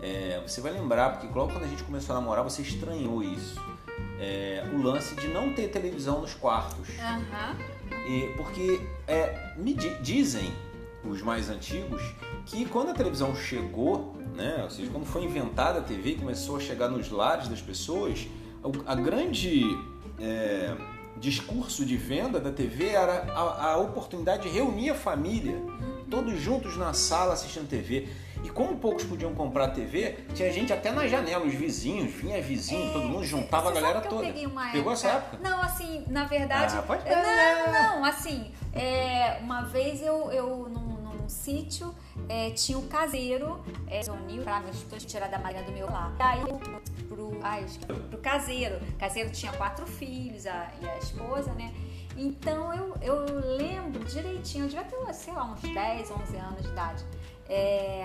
É, 0.00 0.40
você 0.46 0.60
vai 0.60 0.72
lembrar, 0.72 1.18
porque 1.18 1.26
logo 1.26 1.52
quando 1.52 1.64
a 1.64 1.68
gente 1.68 1.82
começou 1.82 2.16
a 2.16 2.20
namorar, 2.20 2.44
você 2.44 2.62
estranhou 2.62 3.22
isso. 3.22 3.60
É, 4.20 4.64
o 4.72 4.82
lance 4.82 5.14
de 5.14 5.28
não 5.28 5.52
ter 5.52 5.68
televisão 5.68 6.20
nos 6.20 6.34
quartos. 6.34 6.88
Uhum. 6.88 7.78
E, 8.06 8.34
porque 8.36 8.80
é, 9.06 9.54
me 9.56 9.74
dizem 9.74 10.52
os 11.04 11.22
mais 11.22 11.48
antigos 11.48 12.02
que 12.46 12.64
quando 12.66 12.90
a 12.90 12.94
televisão 12.94 13.34
chegou, 13.34 14.16
né, 14.38 14.60
ou 14.62 14.70
seja, 14.70 14.88
quando 14.90 15.04
foi 15.04 15.24
inventada 15.24 15.80
a 15.80 15.82
TV 15.82 16.10
e 16.10 16.14
começou 16.14 16.56
a 16.56 16.60
chegar 16.60 16.88
nos 16.88 17.10
lares 17.10 17.48
das 17.48 17.60
pessoas, 17.60 18.28
a, 18.62 18.92
a 18.92 18.94
grande 18.94 19.64
é, 20.20 20.76
discurso 21.16 21.84
de 21.84 21.96
venda 21.96 22.38
da 22.38 22.52
TV 22.52 22.90
era 22.90 23.24
a, 23.34 23.72
a 23.72 23.76
oportunidade 23.78 24.44
de 24.44 24.48
reunir 24.48 24.90
a 24.90 24.94
família, 24.94 25.60
todos 26.08 26.40
juntos 26.40 26.76
na 26.76 26.92
sala 26.92 27.34
assistindo 27.34 27.68
TV. 27.68 28.08
E 28.44 28.48
como 28.48 28.76
poucos 28.76 29.02
podiam 29.02 29.34
comprar 29.34 29.70
TV, 29.70 30.16
tinha 30.32 30.52
gente 30.52 30.72
até 30.72 30.92
na 30.92 31.08
janela, 31.08 31.44
os 31.44 31.52
vizinhos, 31.52 32.12
vinha 32.12 32.40
vizinho, 32.40 32.90
é, 32.90 32.92
todo 32.92 33.08
mundo 33.08 33.24
juntava 33.24 33.70
a 33.70 33.72
galera 33.72 34.00
toda. 34.00 34.32
Pegou 34.70 34.92
essa 34.92 35.08
época? 35.08 35.38
Não, 35.42 35.60
assim, 35.60 36.04
na 36.06 36.24
verdade. 36.24 36.76
Ah, 36.76 36.82
pode 36.82 37.02
não, 37.04 37.72
não, 37.72 38.04
assim, 38.04 38.52
é, 38.72 39.38
uma 39.42 39.62
vez 39.62 40.00
eu, 40.00 40.30
eu 40.30 40.68
num, 40.68 40.87
sítio 41.28 41.94
é, 42.28 42.50
tinha 42.50 42.78
o 42.78 42.86
caseiro, 42.86 43.62
é, 43.86 44.02
reuniu 44.02 44.42
pra 44.42 44.60
me 44.60 44.70
tirar 44.72 45.28
da 45.28 45.38
marinha 45.38 45.62
do 45.62 45.72
meu 45.72 45.86
lar. 45.86 46.14
E 46.18 46.22
aí 46.22 46.44
pro, 47.08 47.38
ai, 47.42 47.66
pro 48.08 48.18
caseiro. 48.18 48.76
O 48.94 48.98
caseiro 48.98 49.30
tinha 49.30 49.52
quatro 49.52 49.86
filhos 49.86 50.46
a, 50.46 50.70
e 50.80 50.88
a 50.88 50.98
esposa, 50.98 51.52
né? 51.54 51.72
Então 52.16 52.74
eu, 52.74 52.96
eu 53.00 53.56
lembro 53.56 54.04
direitinho, 54.04 54.64
eu 54.64 54.68
devia 54.68 54.84
ter, 54.84 55.14
sei 55.14 55.32
lá, 55.32 55.44
uns 55.44 55.60
10, 55.60 56.10
11 56.10 56.36
anos 56.36 56.62
de 56.62 56.68
idade 56.68 57.04
é, 57.48 58.04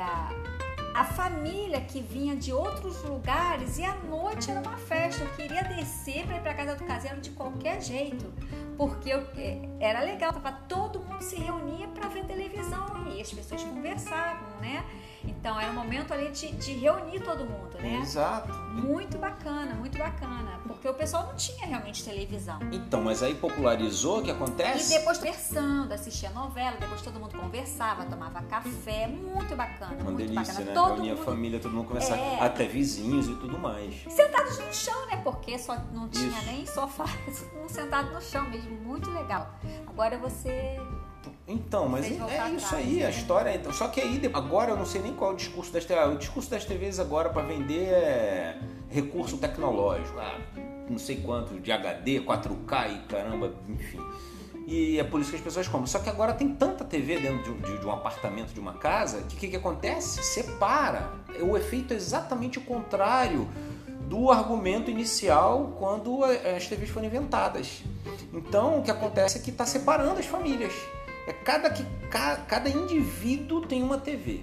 a 0.93 1.03
família 1.03 1.81
que 1.81 1.99
vinha 1.99 2.35
de 2.35 2.53
outros 2.53 3.03
lugares 3.03 3.77
e 3.77 3.83
à 3.83 3.95
noite 3.95 4.49
era 4.49 4.61
uma 4.61 4.77
festa. 4.77 5.23
Eu 5.23 5.29
queria 5.33 5.63
descer 5.63 6.25
para 6.25 6.37
ir 6.37 6.41
para 6.41 6.53
casa 6.53 6.75
do 6.75 6.85
caseiro 6.85 7.19
de 7.19 7.31
qualquer 7.31 7.81
jeito, 7.81 8.31
porque 8.77 9.09
eu, 9.09 9.19
é, 9.35 9.59
era 9.79 10.01
legal, 10.01 10.31
tava 10.31 10.51
todo 10.51 11.02
se 11.23 11.35
reunia 11.37 11.87
para 11.87 12.07
ver 12.09 12.25
televisão 12.25 12.85
e 13.15 13.21
as 13.21 13.31
pessoas 13.31 13.63
conversavam, 13.63 14.59
né? 14.59 14.83
Então 15.25 15.59
era 15.59 15.71
um 15.71 15.75
momento 15.75 16.13
ali 16.13 16.29
de, 16.31 16.51
de 16.51 16.73
reunir 16.73 17.21
todo 17.21 17.45
mundo, 17.45 17.77
né? 17.79 17.99
Exato. 18.01 18.51
Muito 18.53 19.17
bacana, 19.17 19.73
muito 19.75 19.97
bacana. 19.97 20.59
Porque 20.67 20.87
o 20.87 20.93
pessoal 20.93 21.27
não 21.27 21.35
tinha 21.35 21.65
realmente 21.65 22.03
televisão. 22.03 22.59
Então, 22.71 23.01
mas 23.01 23.23
aí 23.23 23.33
popularizou 23.35 24.19
o 24.19 24.23
que 24.23 24.31
acontece? 24.31 24.93
E 24.93 24.97
depois 24.97 25.17
conversando, 25.17 25.93
assistia 25.93 26.29
novela, 26.31 26.75
depois 26.77 27.01
todo 27.01 27.19
mundo 27.19 27.37
conversava, 27.37 28.05
tomava 28.05 28.41
café. 28.43 29.07
Muito 29.07 29.55
bacana, 29.55 29.93
Uma 29.95 30.11
muito 30.11 30.17
delícia, 30.17 30.53
bacana. 30.53 30.65
né? 30.65 30.73
Todo 30.73 30.93
Reunia 30.95 31.11
mundo... 31.13 31.21
a 31.21 31.25
família, 31.25 31.59
todo 31.59 31.71
mundo 31.73 31.87
conversava. 31.87 32.21
É. 32.21 32.39
Até 32.43 32.65
vizinhos 32.65 33.27
e 33.27 33.35
tudo 33.35 33.57
mais. 33.57 34.03
Sentados 34.09 34.59
no 34.59 34.73
chão, 34.73 35.05
né? 35.07 35.21
Porque 35.23 35.57
só 35.57 35.77
não 35.93 36.09
tinha 36.09 36.37
Isso. 36.37 36.45
nem 36.45 36.65
sofá, 36.65 37.05
um 37.63 37.69
sentado 37.69 38.11
no 38.13 38.21
chão 38.21 38.49
mesmo. 38.49 38.75
Muito 38.81 39.09
legal. 39.11 39.53
Agora 39.87 40.17
você 40.17 40.77
Então, 41.47 41.89
mas 41.89 42.05
é, 42.05 42.37
é 42.37 42.49
isso 42.51 42.73
aí, 42.75 42.95
né? 42.99 43.05
a 43.05 43.09
história 43.09 43.49
é. 43.49 43.61
Só 43.73 43.87
que 43.89 43.99
aí, 43.99 44.21
agora 44.33 44.71
eu 44.71 44.77
não 44.77 44.85
sei 44.85 45.01
nem 45.01 45.13
qual 45.13 45.31
é 45.31 45.33
o 45.33 45.37
discurso 45.37 45.73
das 45.73 45.83
TVs. 45.83 46.07
O 46.13 46.17
discurso 46.17 46.49
das 46.49 46.63
TVs 46.63 46.99
agora 46.99 47.29
para 47.29 47.41
vender 47.43 47.83
é 47.89 48.57
recurso 48.89 49.37
tecnológico. 49.37 50.17
Ah, 50.19 50.39
não 50.89 50.97
sei 50.97 51.17
quanto, 51.17 51.59
de 51.59 51.71
HD, 51.71 52.21
4K 52.21 52.93
e 52.95 53.07
caramba, 53.07 53.53
enfim. 53.67 53.99
E 54.65 54.97
é 54.97 55.03
por 55.03 55.19
isso 55.19 55.31
que 55.31 55.35
as 55.35 55.41
pessoas 55.41 55.67
compram. 55.67 55.87
Só 55.87 55.99
que 55.99 56.09
agora 56.09 56.31
tem 56.33 56.47
tanta 56.55 56.85
TV 56.85 57.19
dentro 57.19 57.53
de, 57.55 57.61
de- 57.73 57.77
de 57.79 57.85
um 57.85 57.91
apartamento, 57.91 58.53
de 58.53 58.59
uma 58.61 58.73
casa, 58.75 59.21
que 59.23 59.35
o 59.35 59.37
que, 59.39 59.47
que 59.49 59.55
acontece? 59.57 60.23
Separa. 60.23 61.11
O 61.41 61.57
efeito 61.57 61.93
é 61.93 61.97
exatamente 61.97 62.57
o 62.57 62.61
contrário 62.61 63.49
do 64.07 64.31
argumento 64.31 64.89
inicial 64.89 65.75
quando 65.77 66.23
as 66.23 66.67
TVs 66.67 66.89
foram 66.89 67.07
inventadas. 67.07 67.83
Então 68.31 68.79
o 68.79 68.81
que 68.83 68.91
acontece 68.91 69.37
é 69.37 69.41
que 69.41 69.49
está 69.49 69.65
separando 69.65 70.19
as 70.19 70.25
famílias. 70.25 70.71
É 71.27 71.31
cada, 71.33 71.69
que, 71.69 71.85
ca- 72.09 72.37
cada 72.47 72.69
indivíduo 72.69 73.61
tem 73.61 73.81
uma 73.81 73.97
TV. 73.97 74.41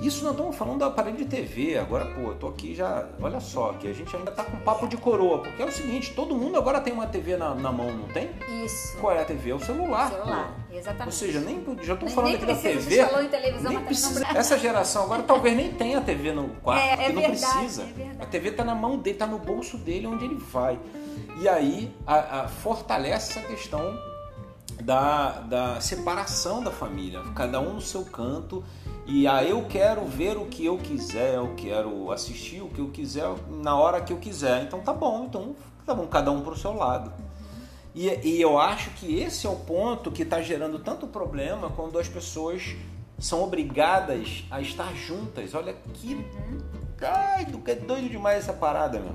Isso 0.00 0.22
nós 0.24 0.32
estamos 0.32 0.56
falando 0.56 0.78
do 0.78 0.84
aparelho 0.86 1.16
de 1.18 1.26
TV. 1.26 1.76
Agora, 1.76 2.06
pô, 2.06 2.28
eu 2.30 2.34
tô 2.36 2.48
aqui 2.48 2.74
já. 2.74 3.06
Olha 3.20 3.38
só, 3.38 3.74
que 3.74 3.86
a 3.86 3.92
gente 3.92 4.14
ainda 4.16 4.30
tá 4.30 4.42
com 4.44 4.56
papo 4.60 4.86
de 4.86 4.96
coroa. 4.96 5.42
Porque 5.42 5.60
é 5.62 5.66
o 5.66 5.70
seguinte: 5.72 6.12
todo 6.14 6.34
mundo 6.34 6.56
agora 6.56 6.80
tem 6.80 6.90
uma 6.92 7.06
TV 7.06 7.36
na, 7.36 7.54
na 7.54 7.70
mão, 7.70 7.90
não 7.92 8.08
tem? 8.08 8.30
Isso. 8.64 8.96
Qual 8.98 9.14
é 9.14 9.20
a 9.20 9.24
TV? 9.26 9.50
É 9.50 9.54
o 9.54 9.58
celular. 9.60 10.08
celular, 10.10 10.54
pô. 10.70 10.74
exatamente. 10.74 11.06
Ou 11.06 11.12
seja, 11.12 11.40
nem 11.40 11.62
já 11.82 11.96
tô 11.96 12.06
Nem- 12.06 12.14
falando 12.14 12.30
nem 12.32 12.36
aqui 12.36 12.46
da 12.46 12.54
TV. 12.54 13.00
em 13.02 13.28
televisão, 13.28 13.72
nem 13.72 13.80
precisa. 13.84 14.26
Essa 14.34 14.58
geração 14.58 15.02
agora 15.04 15.22
talvez 15.22 15.54
nem 15.54 15.70
tenha 15.72 16.00
TV 16.00 16.32
no 16.32 16.48
quarto, 16.62 16.82
É, 16.82 16.92
é 16.92 16.96
porque 16.96 17.12
não 17.12 17.20
verdade, 17.22 17.58
precisa. 17.58 17.82
é. 17.82 18.10
A 18.22 18.26
TV 18.26 18.52
tá 18.52 18.64
na 18.64 18.74
mão 18.74 18.96
dele, 18.96 19.18
tá 19.18 19.26
no 19.26 19.38
bolso 19.38 19.76
dele, 19.76 20.06
onde 20.06 20.24
ele 20.24 20.36
vai. 20.36 20.78
E 21.42 21.46
aí 21.48 21.94
a- 22.06 22.44
a- 22.44 22.48
fortalece 22.48 23.38
essa 23.38 23.46
questão 23.46 23.80
da, 24.82 25.40
da 25.40 25.80
separação 25.80 26.62
da 26.62 26.70
família, 26.70 27.20
cada 27.34 27.60
um 27.60 27.74
no 27.74 27.80
seu 27.80 28.04
canto. 28.04 28.64
E 29.06 29.26
ah, 29.26 29.42
eu 29.42 29.64
quero 29.64 30.04
ver 30.04 30.36
o 30.36 30.46
que 30.46 30.64
eu 30.64 30.78
quiser, 30.78 31.34
eu 31.34 31.54
quero 31.56 32.12
assistir 32.12 32.62
o 32.62 32.68
que 32.68 32.80
eu 32.80 32.88
quiser 32.90 33.28
na 33.48 33.76
hora 33.76 34.00
que 34.00 34.12
eu 34.12 34.18
quiser. 34.18 34.62
Então 34.62 34.80
tá 34.80 34.92
bom, 34.92 35.24
então 35.28 35.56
tá 35.84 35.94
bom, 35.94 36.06
cada 36.06 36.30
um 36.30 36.42
pro 36.42 36.56
seu 36.56 36.72
lado. 36.74 37.12
E, 37.94 38.08
e 38.22 38.40
eu 38.40 38.58
acho 38.58 38.90
que 38.90 39.18
esse 39.18 39.46
é 39.46 39.50
o 39.50 39.56
ponto 39.56 40.12
que 40.12 40.22
está 40.22 40.40
gerando 40.40 40.78
tanto 40.78 41.06
problema 41.06 41.70
quando 41.70 41.98
as 41.98 42.08
pessoas 42.08 42.76
são 43.18 43.42
obrigadas 43.42 44.44
a 44.50 44.60
estar 44.60 44.94
juntas. 44.94 45.54
Olha 45.54 45.74
que. 45.94 46.24
Ai, 47.02 47.46
do 47.46 47.58
que 47.58 47.70
é 47.70 47.74
doido 47.74 48.08
demais 48.08 48.38
essa 48.38 48.52
parada, 48.52 49.00
meu. 49.00 49.14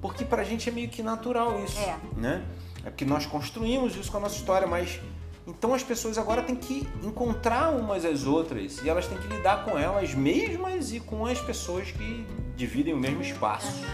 Porque 0.00 0.24
pra 0.24 0.44
gente 0.44 0.68
é 0.68 0.72
meio 0.72 0.88
que 0.88 1.02
natural 1.02 1.62
isso. 1.64 1.78
É. 1.80 1.96
Né? 2.16 2.44
É 2.86 2.88
porque 2.88 3.04
nós 3.04 3.26
construímos 3.26 3.96
isso 3.96 4.10
com 4.12 4.18
a 4.18 4.20
nossa 4.20 4.36
história, 4.36 4.66
mas. 4.66 5.00
Então 5.44 5.74
as 5.74 5.82
pessoas 5.82 6.16
agora 6.18 6.42
têm 6.42 6.56
que 6.56 6.88
encontrar 7.02 7.70
umas 7.70 8.04
às 8.04 8.24
outras 8.24 8.82
e 8.82 8.88
elas 8.88 9.06
têm 9.06 9.18
que 9.18 9.28
lidar 9.28 9.64
com 9.64 9.78
elas 9.78 10.12
mesmas 10.14 10.92
e 10.92 10.98
com 10.98 11.24
as 11.26 11.40
pessoas 11.40 11.90
que 11.90 12.26
dividem 12.56 12.94
o 12.94 12.96
mesmo 12.96 13.22
espaço. 13.22 13.84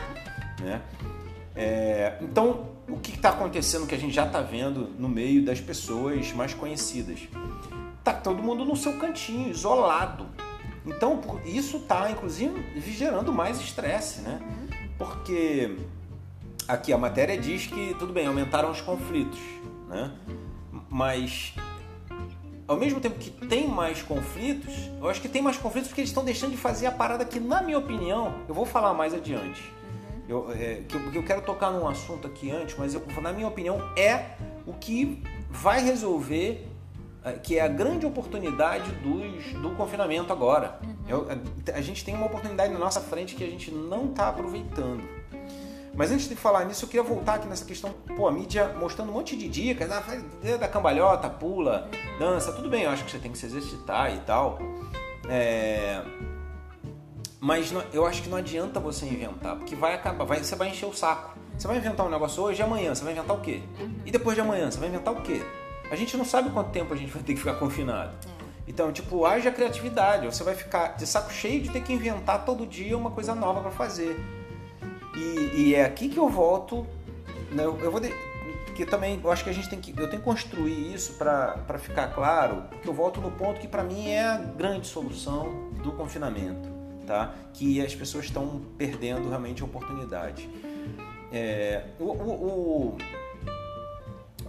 Né? 0.61 0.81
É, 1.55 2.17
então, 2.23 2.69
o 2.89 2.99
que 2.99 3.11
está 3.11 3.31
acontecendo 3.31 3.87
que 3.87 3.95
a 3.95 3.99
gente 3.99 4.15
já 4.15 4.27
está 4.27 4.41
vendo 4.41 4.91
no 4.99 5.11
meio 5.11 5.45
das 5.45 5.61
pessoas 5.61 6.33
mais 6.33 6.55
conhecidas? 6.55 7.21
Tá 8.03 8.15
todo 8.15 8.43
mundo 8.43 8.65
no 8.65 8.75
seu 8.75 8.99
cantinho, 8.99 9.51
isolado. 9.51 10.27
Então, 10.87 11.21
isso 11.45 11.77
está, 11.77 12.11
inclusive, 12.11 12.81
gerando 12.81 13.31
mais 13.31 13.61
estresse, 13.61 14.23
né? 14.23 14.41
Porque 14.97 15.77
aqui 16.73 16.93
a 16.93 16.99
matéria 16.99 17.37
diz 17.37 17.67
que, 17.67 17.95
tudo 17.99 18.13
bem, 18.13 18.27
aumentaram 18.27 18.71
os 18.71 18.81
conflitos, 18.81 19.39
né? 19.89 20.11
Mas, 20.89 21.55
ao 22.67 22.77
mesmo 22.77 23.01
tempo 23.01 23.19
que 23.19 23.31
tem 23.47 23.69
mais 23.69 24.03
conflitos, 24.03 24.75
eu 25.01 25.09
acho 25.09 25.21
que 25.21 25.29
tem 25.29 25.43
mais 25.43 25.57
conflitos 25.57 25.89
porque 25.89 26.01
eles 26.01 26.11
estão 26.11 26.25
deixando 26.25 26.53
de 26.53 26.57
fazer 26.57 26.87
a 26.87 26.91
parada 26.93 27.25
que, 27.25 27.39
na 27.39 27.63
minha 27.63 27.79
opinião, 27.79 28.35
eu 28.49 28.55
vou 28.55 28.65
falar 28.65 28.95
mais 28.95 29.15
adiante. 29.15 29.63
Eu, 30.29 30.51
é, 30.53 30.83
que 30.89 30.95
eu, 30.95 31.11
que 31.11 31.19
eu 31.19 31.23
quero 31.25 31.43
tocar 31.43 31.71
num 31.71 31.87
assunto 31.89 32.27
aqui 32.27 32.51
antes, 32.51 32.77
mas 32.79 32.95
eu, 32.95 33.03
na 33.21 33.33
minha 33.33 33.49
opinião 33.49 33.79
é 33.97 34.37
o 34.67 34.73
que 34.73 35.23
vai 35.51 35.83
resolver, 35.83 36.67
é, 37.25 37.33
que 37.33 37.59
é 37.59 37.63
a 37.63 37.69
grande 37.69 38.07
oportunidade 38.07 38.91
dos, 38.93 39.53
do 39.61 39.71
confinamento 39.77 40.33
agora. 40.33 40.79
Eu- 41.09 41.27
a, 41.31 41.77
a 41.77 41.81
gente 41.83 42.05
tem 42.05 42.15
uma 42.15 42.27
oportunidade 42.27 42.73
na 42.73 42.79
nossa 42.79 43.01
frente 43.01 43.35
que 43.35 43.45
a 43.45 43.49
gente 43.49 43.71
não 43.71 44.07
está 44.11 44.29
aproveitando. 44.29 45.22
Mas 45.95 46.11
antes 46.11 46.29
de 46.29 46.35
falar 46.35 46.65
nisso, 46.65 46.85
eu 46.85 46.89
queria 46.89 47.03
voltar 47.03 47.35
aqui 47.35 47.47
nessa 47.47 47.65
questão, 47.65 47.91
pô, 48.17 48.27
a 48.27 48.33
mídia 48.33 48.75
mostrando 48.79 49.11
um 49.11 49.13
monte 49.13 49.37
de 49.37 49.47
dicas, 49.49 49.91
ah, 49.91 50.01
faz 50.01 50.23
da 50.59 50.67
cambalhota, 50.67 51.29
pula, 51.29 51.89
dança, 52.19 52.51
tudo 52.53 52.69
bem, 52.71 52.85
eu 52.85 52.91
acho 52.91 53.05
que 53.05 53.11
você 53.11 53.19
tem 53.19 53.31
que 53.31 53.37
se 53.39 53.45
exercitar 53.47 54.15
e 54.15 54.19
tal. 54.21 54.59
É, 55.29 56.03
mas 57.41 57.71
não- 57.73 57.83
eu 57.93 58.07
acho 58.07 58.23
que 58.23 58.29
não 58.29 58.39
adianta 58.39 58.81
você 58.81 59.05
inventar, 59.05 59.57
porque 59.57 59.75
vai 59.75 59.95
acabar, 59.95 60.25
vai, 60.25 60.43
você 60.43 60.55
vai 60.57 60.69
encher 60.69 60.87
o 60.87 60.95
saco. 60.95 61.37
Você 61.59 61.69
vai 61.69 61.77
inventar 61.77 62.07
um 62.07 62.11
negócio 62.11 62.43
hoje 62.43 62.61
e 62.61 62.63
amanhã, 62.65 62.95
você 62.95 63.05
vai 63.05 63.13
inventar 63.13 63.37
o 63.37 63.41
quê? 63.41 63.63
E 64.07 64.11
depois 64.11 64.35
de 64.35 64.41
amanhã, 64.41 64.71
você 64.71 64.79
vai 64.79 64.89
inventar 64.89 65.13
o 65.13 65.21
quê? 65.23 65.43
A 65.91 65.97
gente 65.97 66.17
não 66.17 66.25
sabe 66.25 66.49
quanto 66.51 66.71
tempo 66.71 66.95
a 66.95 66.97
gente 66.97 67.13
vai 67.13 67.23
ter 67.23 67.35
que 67.35 67.39
ficar 67.39 67.55
confinado. 67.55 68.13
Então, 68.67 68.91
tipo, 68.93 69.27
haja 69.27 69.51
criatividade. 69.51 70.25
Você 70.27 70.43
vai 70.43 70.55
ficar 70.55 70.97
de 70.97 71.07
saco 71.07 71.31
cheio 71.33 71.61
de 71.61 71.69
ter 71.71 71.83
que 71.83 71.93
inventar 71.93 72.45
todo 72.45 72.65
dia 72.67 72.97
uma 72.97 73.11
coisa 73.11 73.35
nova 73.35 73.61
para 73.61 73.71
fazer. 73.73 74.19
E, 75.17 75.61
e 75.69 75.75
é 75.75 75.85
aqui 75.85 76.09
que 76.09 76.19
eu 76.19 76.29
volto. 76.29 76.87
né, 77.51 77.65
Eu, 77.65 77.79
eu 77.81 77.91
vou 77.91 78.01
de- 78.01 78.13
porque 78.67 78.87
também 78.87 79.21
eu 79.23 79.31
acho 79.31 79.45
que 79.45 79.51
a 79.51 79.53
gente 79.53 79.69
tem 79.69 79.79
que 79.79 79.91
eu 79.91 80.09
tenho 80.09 80.23
que 80.23 80.25
construir 80.25 80.95
isso 80.95 81.15
para 81.19 81.79
ficar 81.79 82.09
claro, 82.09 82.63
porque 82.71 82.89
eu 82.89 82.95
volto 82.95 83.21
no 83.21 83.31
ponto 83.31 83.61
que 83.61 83.69
para 83.69 83.83
mim 83.85 84.09
é 84.09 84.25
a 84.25 84.39
grande 84.39 84.87
solução 84.87 85.69
do 85.83 85.93
confinamento, 85.93 86.71
tá? 87.07 87.35
Que 87.53 87.83
as 87.85 87.95
pessoas 87.95 88.25
estão 88.25 88.63
perdendo 88.79 89.29
realmente 89.29 89.61
a 89.61 89.67
oportunidade. 89.67 90.49
É, 91.31 91.85
o, 92.01 92.05
o, 92.05 92.97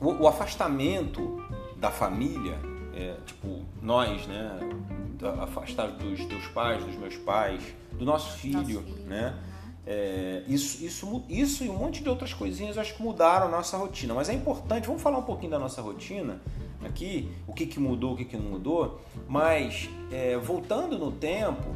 o, 0.02 0.14
o, 0.22 0.28
afastamento 0.28 1.42
da 1.76 1.92
família, 1.92 2.58
é, 2.96 3.16
tipo 3.26 3.62
nós, 3.82 4.26
né, 4.28 4.58
afastados 5.42 5.98
dos 5.98 6.26
teus 6.26 6.48
pais, 6.48 6.84
dos 6.84 6.96
meus 6.96 7.18
pais, 7.18 7.62
do 7.94 8.06
nosso 8.06 8.38
filho, 8.38 8.58
nosso 8.82 8.82
filho. 8.84 9.06
né? 9.06 9.34
É, 9.86 10.44
isso, 10.48 10.84
isso, 10.84 11.24
isso 11.28 11.64
e 11.64 11.70
um 11.70 11.78
monte 11.78 12.02
de 12.02 12.08
outras 12.08 12.34
coisinhas 12.34 12.78
acho 12.78 12.96
que 12.96 13.04
mudaram 13.04 13.48
a 13.48 13.50
nossa 13.50 13.78
rotina. 13.78 14.14
Mas 14.14 14.30
é 14.30 14.34
importante, 14.34 14.88
vamos 14.88 15.02
falar 15.02 15.18
um 15.18 15.24
pouquinho 15.24 15.52
da 15.52 15.60
nossa 15.60 15.82
rotina 15.82 16.42
aqui, 16.84 17.30
o 17.48 17.54
que, 17.54 17.66
que 17.66 17.80
mudou, 17.80 18.14
o 18.14 18.18
que, 18.18 18.26
que 18.26 18.38
não 18.38 18.46
mudou. 18.46 19.02
Mas 19.28 19.90
é, 20.12 20.38
voltando 20.38 20.98
no 20.98 21.12
tempo, 21.12 21.76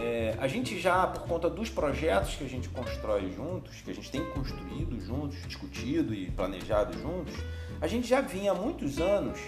é, 0.00 0.34
a 0.38 0.46
gente 0.48 0.78
já, 0.78 1.06
por 1.06 1.22
conta 1.22 1.48
dos 1.48 1.70
projetos 1.70 2.34
que 2.34 2.44
a 2.44 2.48
gente 2.48 2.68
constrói 2.68 3.32
juntos, 3.32 3.80
que 3.80 3.90
a 3.90 3.94
gente 3.94 4.10
tem 4.10 4.24
construído 4.30 5.00
juntos, 5.00 5.40
discutido 5.46 6.14
e 6.14 6.30
planejado 6.30 6.98
juntos, 6.98 7.34
a 7.80 7.86
gente 7.86 8.06
já 8.06 8.20
vinha 8.20 8.52
há 8.52 8.54
muitos 8.54 8.98
anos 8.98 9.38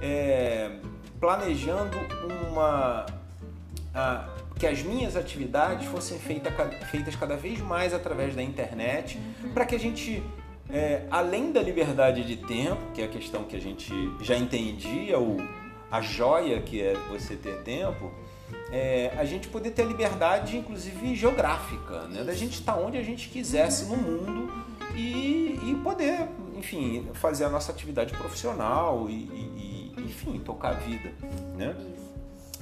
é, 0.00 0.78
planejando 1.18 1.96
uma. 2.50 3.06
A, 3.94 4.28
que 4.60 4.66
as 4.66 4.82
minhas 4.82 5.16
atividades 5.16 5.86
fossem 5.88 6.18
feita, 6.18 6.50
feitas 6.90 7.16
cada 7.16 7.34
vez 7.34 7.58
mais 7.60 7.94
através 7.94 8.36
da 8.36 8.42
internet, 8.42 9.18
uhum. 9.42 9.54
para 9.54 9.64
que 9.64 9.74
a 9.74 9.78
gente, 9.78 10.22
é, 10.68 11.06
além 11.10 11.50
da 11.50 11.62
liberdade 11.62 12.22
de 12.22 12.36
tempo, 12.36 12.92
que 12.92 13.00
é 13.00 13.06
a 13.06 13.08
questão 13.08 13.44
que 13.44 13.56
a 13.56 13.58
gente 13.58 13.90
já 14.20 14.36
entendia, 14.36 15.16
a 15.90 16.02
joia 16.02 16.60
que 16.60 16.82
é 16.82 16.92
você 17.08 17.36
ter 17.36 17.62
tempo, 17.62 18.12
é, 18.70 19.10
a 19.16 19.24
gente 19.24 19.48
poder 19.48 19.70
ter 19.70 19.80
a 19.80 19.86
liberdade, 19.86 20.58
inclusive 20.58 21.14
geográfica, 21.14 22.02
né? 22.08 22.22
da 22.22 22.34
gente 22.34 22.52
estar 22.52 22.76
onde 22.76 22.98
a 22.98 23.02
gente 23.02 23.30
quisesse 23.30 23.86
no 23.86 23.96
mundo 23.96 24.52
e, 24.94 25.58
e 25.70 25.80
poder, 25.82 26.28
enfim, 26.54 27.08
fazer 27.14 27.46
a 27.46 27.48
nossa 27.48 27.72
atividade 27.72 28.12
profissional 28.12 29.08
e, 29.08 29.14
e, 29.14 29.92
e 29.96 30.02
enfim, 30.02 30.38
tocar 30.38 30.72
a 30.72 30.74
vida. 30.74 31.10
Né? 31.56 31.74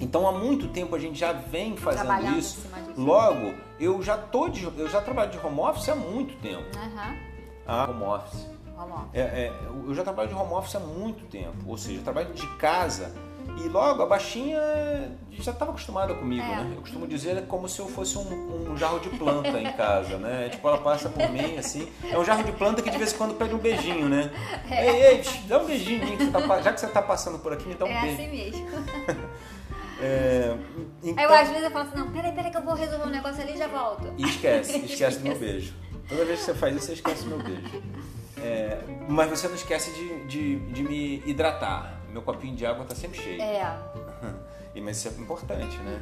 Então 0.00 0.28
há 0.28 0.32
muito 0.32 0.68
tempo 0.68 0.94
a 0.94 0.98
gente 0.98 1.18
já 1.18 1.32
vem 1.32 1.76
fazendo 1.76 2.38
isso. 2.38 2.58
Logo, 2.96 3.54
eu 3.78 4.02
já 4.02 4.16
tô 4.16 4.48
de, 4.48 4.64
eu 4.64 4.88
já 4.88 5.00
trabalho 5.00 5.30
de 5.30 5.38
home 5.38 5.60
office 5.60 5.88
há 5.88 5.94
muito 5.94 6.36
tempo. 6.40 6.64
Uhum. 6.76 7.16
Ah, 7.66 7.90
home 7.90 8.02
office. 8.04 8.46
Home 8.76 8.92
office. 8.92 9.10
É, 9.12 9.20
é, 9.20 9.52
eu 9.86 9.94
já 9.94 10.02
trabalho 10.02 10.28
de 10.28 10.34
home 10.34 10.52
office 10.52 10.76
há 10.76 10.80
muito 10.80 11.24
tempo. 11.26 11.56
Ou 11.66 11.76
seja, 11.76 11.98
eu 11.98 12.04
trabalho 12.04 12.32
de 12.32 12.46
casa 12.56 13.12
e 13.56 13.68
logo 13.68 14.02
a 14.02 14.06
baixinha 14.06 14.60
já 15.30 15.52
estava 15.52 15.70
acostumada 15.70 16.14
comigo, 16.14 16.42
é. 16.42 16.56
né? 16.56 16.72
Eu 16.76 16.80
costumo 16.80 17.06
dizer 17.06 17.46
como 17.46 17.68
se 17.68 17.80
eu 17.80 17.88
fosse 17.88 18.18
um, 18.18 18.72
um 18.72 18.76
jarro 18.76 19.00
de 19.00 19.08
planta 19.10 19.60
em 19.60 19.72
casa, 19.72 20.16
né? 20.16 20.48
Tipo, 20.48 20.68
ela 20.68 20.78
passa 20.78 21.08
por 21.08 21.28
mim, 21.30 21.56
assim. 21.56 21.88
É 22.10 22.18
um 22.18 22.24
jarro 22.24 22.44
de 22.44 22.52
planta 22.52 22.82
que 22.82 22.90
de 22.90 22.98
vez 22.98 23.12
em 23.12 23.16
quando 23.16 23.34
pede 23.34 23.54
um 23.54 23.58
beijinho, 23.58 24.08
né? 24.08 24.30
É. 24.70 24.86
Ei, 24.86 25.02
ei, 25.06 25.24
dá 25.46 25.58
um 25.58 25.66
beijinho 25.66 26.30
tá, 26.30 26.60
já 26.60 26.72
que 26.72 26.80
você 26.80 26.86
está 26.86 27.02
passando 27.02 27.38
por 27.38 27.52
aqui, 27.52 27.68
me 27.68 27.74
dá 27.74 27.84
um 27.84 27.88
é 27.88 28.00
beijo. 28.00 28.20
É 28.20 28.24
assim 28.24 28.30
mesmo. 28.30 28.68
É, 30.00 30.56
então... 31.02 31.24
Eu 31.24 31.34
às 31.34 31.48
vezes 31.48 31.64
eu 31.64 31.70
falo 31.70 31.88
assim, 31.88 31.98
não, 31.98 32.12
peraí, 32.12 32.32
peraí 32.32 32.50
que 32.50 32.56
eu 32.56 32.62
vou 32.62 32.74
resolver 32.74 33.04
um 33.04 33.10
negócio 33.10 33.42
ali 33.42 33.54
e 33.54 33.58
já 33.58 33.66
volto. 33.66 34.12
E 34.16 34.24
esquece, 34.24 34.78
esquece 34.86 35.18
do 35.18 35.24
meu 35.24 35.38
beijo. 35.38 35.74
Toda 36.08 36.24
vez 36.24 36.40
que 36.40 36.46
você 36.46 36.54
faz 36.54 36.76
isso, 36.76 36.86
você 36.86 36.92
esquece 36.92 37.24
do 37.24 37.30
meu 37.30 37.42
beijo. 37.42 37.82
É, 38.38 38.78
mas 39.08 39.28
você 39.28 39.48
não 39.48 39.54
esquece 39.54 39.90
de, 39.92 40.26
de, 40.26 40.58
de, 40.72 40.82
me 40.82 41.22
hidratar. 41.26 42.00
Meu 42.10 42.22
copinho 42.22 42.54
de 42.54 42.64
água 42.64 42.84
tá 42.84 42.94
sempre 42.94 43.20
cheio. 43.20 43.42
É. 43.42 43.76
e, 44.74 44.80
mas 44.80 44.98
isso 44.98 45.08
é 45.08 45.20
importante, 45.20 45.76
né? 45.78 46.00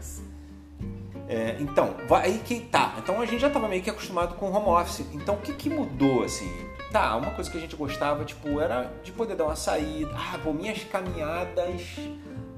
É, 1.28 1.56
então, 1.58 1.96
aí 2.10 2.38
que 2.44 2.60
tá. 2.60 2.94
Então 2.98 3.20
a 3.20 3.26
gente 3.26 3.40
já 3.40 3.50
tava 3.50 3.66
meio 3.66 3.82
que 3.82 3.90
acostumado 3.90 4.34
com 4.34 4.52
home 4.52 4.68
office. 4.68 5.04
Então 5.12 5.34
o 5.34 5.38
que, 5.38 5.52
que 5.54 5.70
mudou, 5.70 6.22
assim? 6.22 6.50
Tá, 6.92 7.16
uma 7.16 7.32
coisa 7.32 7.50
que 7.50 7.56
a 7.58 7.60
gente 7.60 7.74
gostava, 7.74 8.24
tipo, 8.24 8.60
era 8.60 8.92
de 9.02 9.10
poder 9.10 9.34
dar 9.34 9.44
uma 9.44 9.56
saída. 9.56 10.10
Ah, 10.14 10.38
pô, 10.42 10.52
minhas 10.52 10.84
caminhadas 10.84 11.96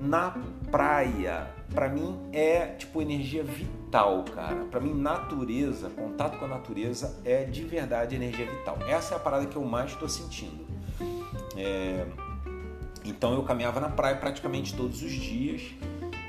na 0.00 0.34
praia, 0.70 1.50
para 1.74 1.88
mim 1.88 2.18
é 2.32 2.66
tipo 2.66 3.02
energia 3.02 3.42
vital, 3.42 4.24
cara. 4.34 4.64
Para 4.70 4.80
mim 4.80 4.94
natureza, 4.94 5.90
contato 5.90 6.38
com 6.38 6.44
a 6.44 6.48
natureza 6.48 7.20
é 7.24 7.44
de 7.44 7.64
verdade 7.64 8.14
energia 8.14 8.46
vital. 8.46 8.78
Essa 8.88 9.14
é 9.14 9.16
a 9.16 9.20
parada 9.20 9.46
que 9.46 9.56
eu 9.56 9.64
mais 9.64 9.90
estou 9.92 10.08
sentindo. 10.08 10.66
É... 11.56 12.06
Então 13.04 13.32
eu 13.34 13.42
caminhava 13.42 13.80
na 13.80 13.88
praia 13.88 14.16
praticamente 14.16 14.74
todos 14.74 15.02
os 15.02 15.12
dias. 15.12 15.62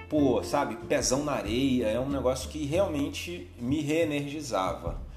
Pô, 0.09 0.41
sabe, 0.43 0.75
pezão 0.87 1.23
na 1.23 1.33
areia 1.33 1.87
é 1.87 1.99
um 1.99 2.09
negócio 2.09 2.49
que 2.49 2.65
realmente 2.65 3.51
me 3.59 3.81
reenergizava. 3.81 5.08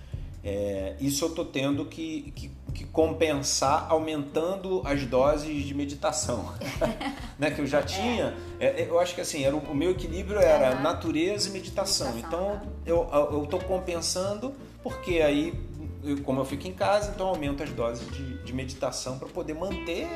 É, 0.44 0.96
isso 1.00 1.24
eu 1.24 1.30
tô 1.30 1.44
tendo 1.44 1.84
que, 1.84 2.32
que, 2.34 2.50
que, 2.74 2.84
compensar 2.86 3.86
aumentando 3.88 4.82
as 4.84 5.06
doses 5.06 5.64
de 5.64 5.72
meditação, 5.72 6.52
né? 7.38 7.52
Que 7.52 7.60
eu 7.60 7.66
já 7.66 7.78
é. 7.78 7.82
tinha. 7.82 8.34
É. 8.58 8.86
eu 8.88 8.98
acho 8.98 9.14
que 9.14 9.20
assim, 9.20 9.44
era, 9.44 9.54
o 9.54 9.74
meu 9.74 9.92
equilíbrio 9.92 10.40
era 10.40 10.76
uhum. 10.76 10.82
natureza 10.82 11.48
e 11.48 11.52
meditação. 11.52 12.12
meditação 12.12 12.58
então 12.58 12.60
eu, 12.84 13.08
eu 13.32 13.46
tô 13.46 13.58
compensando 13.58 14.52
porque 14.82 15.20
aí, 15.20 15.54
eu, 16.02 16.20
como 16.22 16.40
eu 16.40 16.44
fico 16.44 16.66
em 16.66 16.72
casa, 16.72 17.12
então 17.14 17.28
aumento 17.28 17.62
as 17.62 17.70
doses 17.70 18.04
de, 18.10 18.42
de 18.42 18.52
meditação 18.52 19.18
para 19.18 19.28
poder 19.28 19.54
manter, 19.54 20.08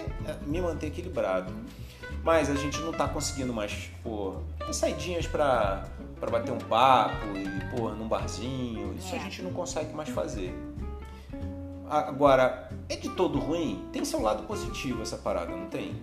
me 0.45 0.61
manter 0.61 0.89
equilibrado. 0.89 1.53
Mas 2.25 2.51
a 2.51 2.57
gente 2.57 2.81
não 2.81 2.91
está 2.91 3.07
conseguindo 3.07 3.53
mais, 3.53 3.91
pô, 4.03 4.35
saidinhas 4.73 5.29
para 5.29 5.87
para 6.19 6.31
bater 6.31 6.53
um 6.53 6.59
papo 6.59 7.27
e, 7.37 7.77
pô, 7.77 7.91
num 7.91 8.09
barzinho. 8.09 8.95
Isso 8.95 9.15
é. 9.15 9.19
a 9.19 9.23
gente 9.23 9.43
não 9.43 9.53
consegue 9.53 9.93
mais 9.95 10.09
fazer. 10.09 10.55
Agora, 11.89 12.69
é 12.89 12.97
de 12.97 13.09
todo 13.11 13.39
ruim? 13.39 13.87
Tem 13.93 14.05
seu 14.05 14.21
lado 14.21 14.43
positivo 14.45 15.03
essa 15.03 15.17
parada, 15.17 15.55
não 15.55 15.67
tem? 15.67 15.99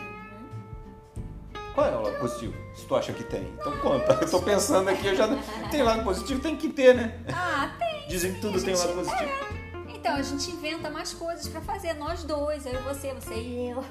Qual 1.73 1.87
é 1.87 1.97
o 1.97 2.01
lado 2.01 2.19
positivo? 2.19 2.53
Se 2.75 2.85
tu 2.85 2.95
acha 2.95 3.11
que 3.11 3.23
tem. 3.23 3.43
Então 3.59 3.75
conta. 3.79 4.13
Eu 4.21 4.29
tô 4.29 4.41
pensando 4.41 4.89
aqui, 4.89 5.07
eu 5.07 5.15
já. 5.15 5.27
Tem 5.71 5.81
lado 5.81 6.03
positivo? 6.03 6.39
Tem 6.39 6.55
que 6.55 6.69
ter, 6.69 6.93
né? 6.93 7.19
Ah, 7.33 7.71
tem. 7.79 8.07
Dizem 8.07 8.33
que 8.33 8.41
tudo 8.41 8.63
tem 8.63 8.75
lado 8.75 8.93
positivo. 8.93 9.62
É. 10.03 10.09
Então, 10.09 10.15
a 10.15 10.21
gente 10.21 10.51
inventa 10.51 10.89
mais 10.89 11.13
coisas 11.13 11.47
para 11.47 11.61
fazer, 11.61 11.93
nós 11.93 12.25
dois, 12.25 12.65
eu 12.65 12.73
e 12.73 12.83
você, 12.83 13.13
você 13.13 13.35
e 13.35 13.69
eu. 13.69 13.83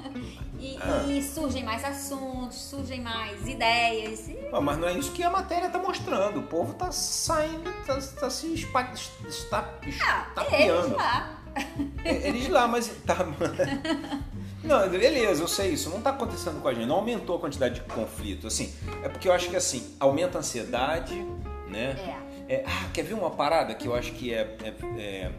e, 0.58 0.78
ah. 0.80 1.04
e, 1.06 1.22
surgem 1.22 1.62
mais 1.62 1.84
assuntos, 1.84 2.56
surgem 2.56 3.02
mais 3.02 3.46
ideias. 3.46 4.26
E... 4.28 4.38
mas 4.62 4.78
não 4.78 4.88
é 4.88 4.94
isso 4.94 5.12
que 5.12 5.22
a 5.22 5.28
matéria 5.28 5.68
tá 5.68 5.78
mostrando. 5.78 6.40
O 6.40 6.42
povo 6.44 6.72
tá 6.72 6.90
saindo, 6.90 7.70
tá, 7.84 7.98
tá 8.18 8.30
se 8.30 8.54
espa, 8.54 8.90
está, 9.28 9.78
está 9.86 10.30
ah, 10.36 10.46
eles 10.50 10.92
lá. 10.92 11.40
É, 12.04 12.28
eles 12.28 12.48
lá, 12.48 12.66
mas 12.66 12.88
tá. 13.06 13.16
Não, 14.64 14.88
beleza, 14.88 15.42
eu 15.42 15.48
sei 15.48 15.72
isso. 15.72 15.90
Não 15.90 15.98
está 15.98 16.10
acontecendo 16.10 16.60
com 16.60 16.68
a 16.68 16.74
gente. 16.74 16.86
Não 16.86 16.96
aumentou 16.96 17.36
a 17.36 17.40
quantidade 17.40 17.76
de 17.76 17.80
conflito. 17.82 18.46
Assim, 18.46 18.74
é 19.02 19.08
porque 19.08 19.28
eu 19.28 19.32
acho 19.32 19.48
que 19.48 19.56
assim, 19.56 19.94
aumenta 19.98 20.38
a 20.38 20.40
ansiedade, 20.40 21.14
né? 21.68 22.18
É. 22.48 22.54
é 22.54 22.64
ah, 22.66 22.88
quer 22.92 23.02
ver 23.02 23.14
uma 23.14 23.30
parada 23.30 23.74
que 23.74 23.86
eu 23.86 23.94
acho 23.94 24.12
que 24.12 24.34
é, 24.34 24.56
é, 24.62 24.74
é 24.98 25.30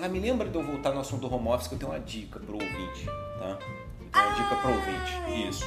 ah, 0.00 0.08
me 0.08 0.18
lembra 0.18 0.48
de 0.48 0.56
eu 0.56 0.62
voltar 0.62 0.92
no 0.92 1.00
assunto 1.00 1.28
do 1.28 1.34
home 1.34 1.48
office 1.48 1.68
que 1.68 1.74
eu 1.74 1.78
tenho 1.78 1.92
uma 1.92 2.00
dica 2.00 2.40
pro 2.40 2.54
ouvinte, 2.54 3.06
tá? 3.38 3.58
Eu 4.00 4.06
tenho 4.10 4.26
uma 4.26 4.32
ah, 4.32 4.34
dica 4.34 4.56
pro 4.56 4.70
ouvinte, 4.70 5.12
é. 5.28 5.48
isso. 5.48 5.64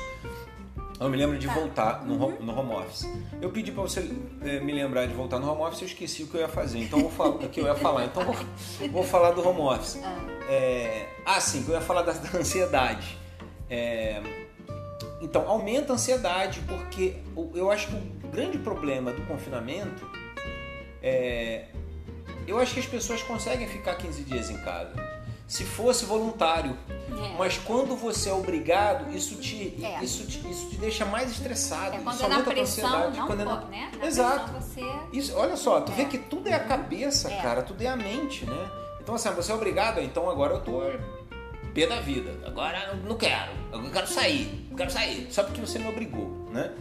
Eu 0.99 1.09
me 1.09 1.17
lembro 1.17 1.37
de 1.37 1.47
tá. 1.47 1.53
voltar 1.53 2.05
no, 2.05 2.15
uhum. 2.15 2.37
no 2.41 2.59
home 2.59 2.73
office. 2.73 3.07
Eu 3.39 3.51
pedi 3.51 3.71
para 3.71 3.83
você 3.83 4.09
é, 4.41 4.59
me 4.59 4.73
lembrar 4.73 5.05
de 5.05 5.13
voltar 5.13 5.39
no 5.39 5.49
home 5.51 5.61
office, 5.61 5.81
eu 5.81 5.87
esqueci 5.87 6.23
o 6.23 6.27
que 6.27 6.35
eu 6.35 6.41
ia 6.41 6.47
fazer. 6.47 6.79
Então 6.79 6.99
vou 6.99 7.11
falar 7.11 7.29
o 7.37 7.49
que 7.49 7.59
eu 7.59 7.65
ia 7.65 7.75
falar. 7.75 8.05
Então 8.05 8.23
vou, 8.23 8.35
vou 8.89 9.03
falar 9.03 9.31
do 9.31 9.47
home 9.47 9.61
office. 9.61 9.99
Ah, 10.03 10.17
é, 10.49 11.07
ah 11.25 11.39
sim, 11.39 11.63
eu 11.67 11.75
ia 11.75 11.81
falar 11.81 12.01
da, 12.01 12.13
da 12.13 12.39
ansiedade. 12.39 13.17
É, 13.69 14.21
então 15.21 15.47
aumenta 15.47 15.93
a 15.93 15.95
ansiedade 15.95 16.61
porque 16.67 17.17
eu 17.53 17.69
acho 17.69 17.87
que 17.87 17.95
o 17.95 18.29
grande 18.29 18.57
problema 18.57 19.11
do 19.11 19.21
confinamento 19.23 20.09
é 21.01 21.65
eu 22.47 22.59
acho 22.59 22.73
que 22.73 22.79
as 22.79 22.85
pessoas 22.85 23.21
conseguem 23.21 23.67
ficar 23.67 23.95
15 23.95 24.23
dias 24.23 24.49
em 24.49 24.57
casa. 24.57 24.93
Se 25.47 25.63
fosse 25.63 26.05
voluntário. 26.05 26.77
É. 26.89 27.37
Mas 27.37 27.57
quando 27.57 27.95
você 27.95 28.29
é 28.29 28.33
obrigado, 28.33 29.15
isso 29.15 29.35
te, 29.35 29.83
é. 29.83 30.03
isso 30.03 30.25
te, 30.25 30.39
isso 30.49 30.69
te 30.69 30.77
deixa 30.77 31.05
mais 31.05 31.31
estressado. 31.31 31.95
É, 31.95 31.99
quando 31.99 32.15
isso 32.15 32.25
é 32.25 32.27
na 32.27 32.39
pressão, 32.41 33.11
não 33.11 33.27
quando 33.27 33.41
é 33.41 33.45
na... 33.45 33.61
né? 33.61 33.91
Na 33.97 34.05
Exato. 34.05 34.51
Você... 34.53 34.81
Isso, 35.13 35.35
olha 35.35 35.55
só, 35.55 35.81
tu 35.81 35.91
vê 35.93 36.03
é. 36.03 36.05
que 36.05 36.17
tudo 36.17 36.49
é 36.49 36.53
a 36.53 36.59
cabeça, 36.59 37.31
é. 37.31 37.41
cara, 37.41 37.61
tudo 37.61 37.81
é 37.81 37.87
a 37.87 37.95
mente, 37.95 38.45
né? 38.45 38.71
Então 39.01 39.15
assim, 39.15 39.29
você 39.29 39.51
é 39.51 39.55
obrigado, 39.55 40.01
então 40.01 40.29
agora 40.29 40.55
eu 40.55 40.61
tô 40.61 40.81
pé 41.73 41.85
da 41.85 41.99
vida. 42.01 42.33
Agora 42.45 42.89
eu 42.91 42.97
não 42.97 43.15
quero, 43.15 43.51
eu 43.71 43.91
quero 43.91 44.07
sair, 44.07 44.67
eu 44.69 44.75
quero 44.75 44.91
sair. 44.91 45.27
Só 45.31 45.43
porque 45.43 45.61
você 45.61 45.77
me 45.77 45.87
obrigou, 45.87 46.49
né? 46.51 46.73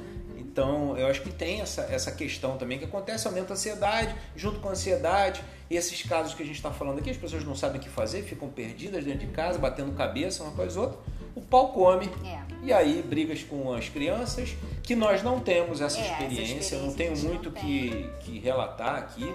Então, 0.56 0.96
eu 0.96 1.06
acho 1.08 1.20
que 1.20 1.28
tem 1.28 1.60
essa, 1.60 1.82
essa 1.82 2.10
questão 2.10 2.56
também 2.56 2.78
que 2.78 2.86
acontece, 2.86 3.26
aumenta 3.26 3.52
a 3.52 3.56
ansiedade, 3.56 4.16
junto 4.34 4.58
com 4.58 4.68
a 4.68 4.72
ansiedade, 4.72 5.42
e 5.68 5.76
esses 5.76 6.02
casos 6.04 6.32
que 6.32 6.42
a 6.42 6.46
gente 6.46 6.56
está 6.56 6.70
falando 6.70 6.98
aqui, 6.98 7.10
as 7.10 7.16
pessoas 7.18 7.44
não 7.44 7.54
sabem 7.54 7.78
o 7.78 7.82
que 7.82 7.90
fazer, 7.90 8.22
ficam 8.22 8.48
perdidas 8.48 9.04
dentro 9.04 9.26
de 9.26 9.32
casa, 9.34 9.58
batendo 9.58 9.92
cabeça, 9.92 10.42
uma 10.42 10.52
coisa 10.52 10.80
ou 10.80 10.86
outra. 10.86 11.00
O 11.34 11.42
pau 11.42 11.74
come. 11.74 12.08
É. 12.24 12.38
E 12.62 12.72
aí, 12.72 13.04
brigas 13.06 13.42
com 13.42 13.70
as 13.74 13.90
crianças, 13.90 14.56
que 14.82 14.96
nós 14.96 15.22
não 15.22 15.40
temos 15.40 15.82
essa, 15.82 15.98
É, 15.98 16.00
essa 16.00 16.12
experiência, 16.12 16.42
experiência 16.42 16.78
não 16.78 16.94
tenho 16.94 17.14
não 17.14 17.22
muito 17.24 17.50
tem. 17.50 17.62
que, 17.62 18.10
que 18.20 18.38
relatar 18.38 18.94
aqui. 18.94 19.30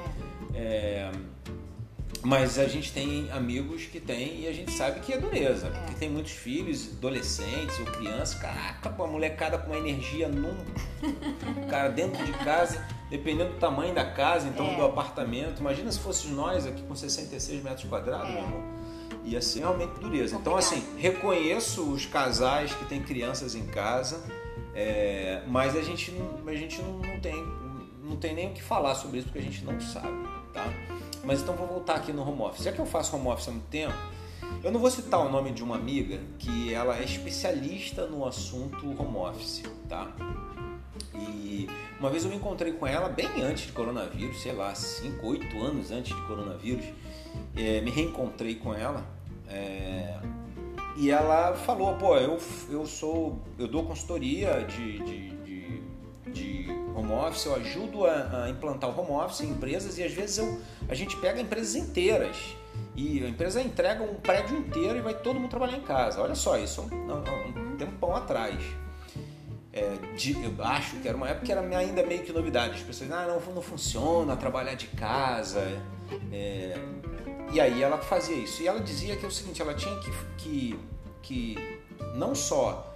É, 0.55 1.12
mas 2.23 2.60
a 2.60 2.67
gente 2.67 2.91
tem 2.91 3.29
amigos 3.31 3.86
que 3.86 3.99
tem 3.99 4.41
e 4.41 4.47
a 4.47 4.53
gente 4.53 4.71
sabe 4.71 4.99
que 4.99 5.12
é 5.13 5.17
dureza. 5.17 5.67
Porque 5.69 5.95
tem 5.95 6.10
muitos 6.10 6.31
filhos, 6.34 6.89
adolescentes 6.97 7.79
ou 7.79 7.86
crianças, 7.86 8.36
caraca, 8.36 8.89
pô, 8.89 9.03
a 9.05 9.07
molecada 9.07 9.57
com 9.57 9.67
uma 9.71 9.77
energia 9.77 10.27
num. 10.27 10.55
Cara, 11.69 11.89
dentro 11.89 12.23
de 12.25 12.31
casa, 12.34 12.86
dependendo 13.10 13.53
do 13.53 13.57
tamanho 13.60 13.93
da 13.95 14.05
casa, 14.05 14.47
então 14.47 14.65
É. 14.67 14.75
do 14.75 14.86
apartamento. 14.86 15.60
Imagina 15.60 15.91
se 15.91 15.99
fossemos 15.99 16.38
nós 16.38 16.65
aqui 16.67 16.81
com 16.84 16.95
66 16.95 17.63
metros 17.63 17.86
quadrados, 17.89 18.29
É. 18.29 18.34
meu 18.34 18.43
irmão. 18.43 18.63
Ia 19.23 19.41
ser 19.41 19.60
realmente 19.60 19.99
dureza. 19.99 20.36
Então, 20.36 20.55
assim, 20.55 20.84
reconheço 20.97 21.84
os 21.91 22.05
casais 22.05 22.73
que 22.73 22.86
têm 22.86 23.01
crianças 23.01 23.53
em 23.55 23.65
casa, 23.67 24.23
é, 24.73 25.43
mas 25.47 25.75
a 25.75 25.81
gente, 25.81 26.12
não, 26.12 26.47
a 26.47 26.55
gente 26.55 26.81
não, 26.81 26.93
não 26.99 27.19
tem, 27.19 27.36
não 28.03 28.15
tem 28.17 28.34
nem 28.34 28.49
o 28.49 28.53
que 28.53 28.63
falar 28.63 28.95
sobre 28.95 29.17
isso 29.19 29.27
porque 29.27 29.39
a 29.39 29.43
gente 29.43 29.63
não 29.63 29.79
sabe, 29.79 30.27
tá? 30.53 30.65
Mas 31.23 31.41
então 31.41 31.55
vou 31.55 31.67
voltar 31.67 31.95
aqui 31.95 32.12
no 32.12 32.27
home 32.27 32.41
office. 32.41 32.63
Já 32.63 32.71
que 32.71 32.79
eu 32.79 32.86
faço 32.86 33.15
home 33.15 33.27
office 33.27 33.47
há 33.47 33.51
muito 33.51 33.67
tempo, 33.67 33.93
eu 34.63 34.71
não 34.71 34.79
vou 34.79 34.89
citar 34.89 35.19
o 35.19 35.29
nome 35.29 35.51
de 35.51 35.63
uma 35.63 35.75
amiga 35.75 36.19
que 36.38 36.73
ela 36.73 36.97
é 36.97 37.03
especialista 37.03 38.05
no 38.07 38.25
assunto 38.25 38.86
home 38.99 39.17
office, 39.17 39.63
tá? 39.88 40.12
E 41.13 41.67
uma 41.99 42.10
vez 42.10 42.23
eu 42.23 42.29
me 42.29 42.36
encontrei 42.38 42.73
com 42.73 42.86
ela 42.88 43.10
bem 43.10 43.41
antes 43.41 43.65
de 43.65 43.71
coronavírus, 43.71 44.41
sei 44.41 44.53
lá, 44.53 44.73
5, 44.73 45.25
8 45.25 45.62
anos 45.62 45.91
antes 45.91 46.15
de 46.15 46.21
coronavírus. 46.23 46.86
É, 47.55 47.81
me 47.81 47.91
reencontrei 47.91 48.55
com 48.55 48.73
ela 48.73 49.05
é, 49.47 50.19
e 50.97 51.10
ela 51.10 51.53
falou, 51.53 51.95
pô, 51.95 52.15
eu, 52.17 52.38
eu 52.69 52.86
sou. 52.86 53.39
eu 53.57 53.67
dou 53.67 53.84
consultoria 53.84 54.65
de, 54.65 54.99
de, 54.99 55.29
de, 55.38 55.81
de 56.31 56.81
home 56.97 57.12
office, 57.13 57.45
eu 57.45 57.56
ajudo 57.56 58.06
a, 58.06 58.43
a 58.45 58.49
implantar 58.49 58.89
o 58.89 58.99
home 58.99 59.12
office 59.23 59.41
em 59.41 59.49
empresas 59.49 59.97
e 59.97 60.04
às 60.04 60.12
vezes 60.12 60.38
eu, 60.38 60.62
a 60.89 60.93
gente 60.95 61.15
pega 61.17 61.39
empresas 61.41 61.75
inteiras. 61.75 62.36
E 62.95 63.23
a 63.23 63.30
empresa 63.30 63.62
entrega 63.62 64.04
um 64.04 64.15
prédio 64.15 64.58
inteiro 64.58 64.97
e 64.97 65.01
vai 65.01 65.13
todo 65.13 65.39
mundo 65.39 65.49
trabalhar 65.49 65.77
em 65.77 65.82
casa. 65.82 66.21
Olha 66.21 66.36
só, 66.36 66.58
isso 66.58 66.82
há 66.82 66.86
um, 67.13 67.73
um 67.73 67.77
tempão 67.77 68.15
atrás. 68.15 68.62
É, 69.73 69.93
de- 70.17 70.34
eu 70.43 70.54
acho 70.60 70.97
que 70.97 71.08
era 71.08 71.15
uma 71.15 71.30
época 71.30 71.45
que 71.45 71.51
era 71.51 71.62
ainda 71.77 72.04
meio 72.06 72.23
que 72.23 72.34
novidade. 72.34 72.75
As 72.75 72.82
pessoas, 72.82 73.10
ah, 73.12 73.25
não, 73.27 73.54
não 73.54 73.62
funciona 73.62 74.36
trabalhar 74.36 74.73
de 74.75 74.88
casa. 74.88 75.62
É, 76.32 76.77
e 77.54 77.60
aí 77.62 77.82
ela 77.82 77.97
fazia 77.97 78.36
isso. 78.36 78.62
E 78.62 78.67
ela 78.67 78.80
dizia 78.82 79.15
que 79.15 79.23
é 79.25 79.27
o 79.27 79.32
seguinte, 79.32 79.62
ela 79.62 79.73
tinha 79.73 79.95
que, 79.99 80.12
que, 80.38 80.80
que 81.21 81.80
não 82.15 82.36
só 82.36 82.90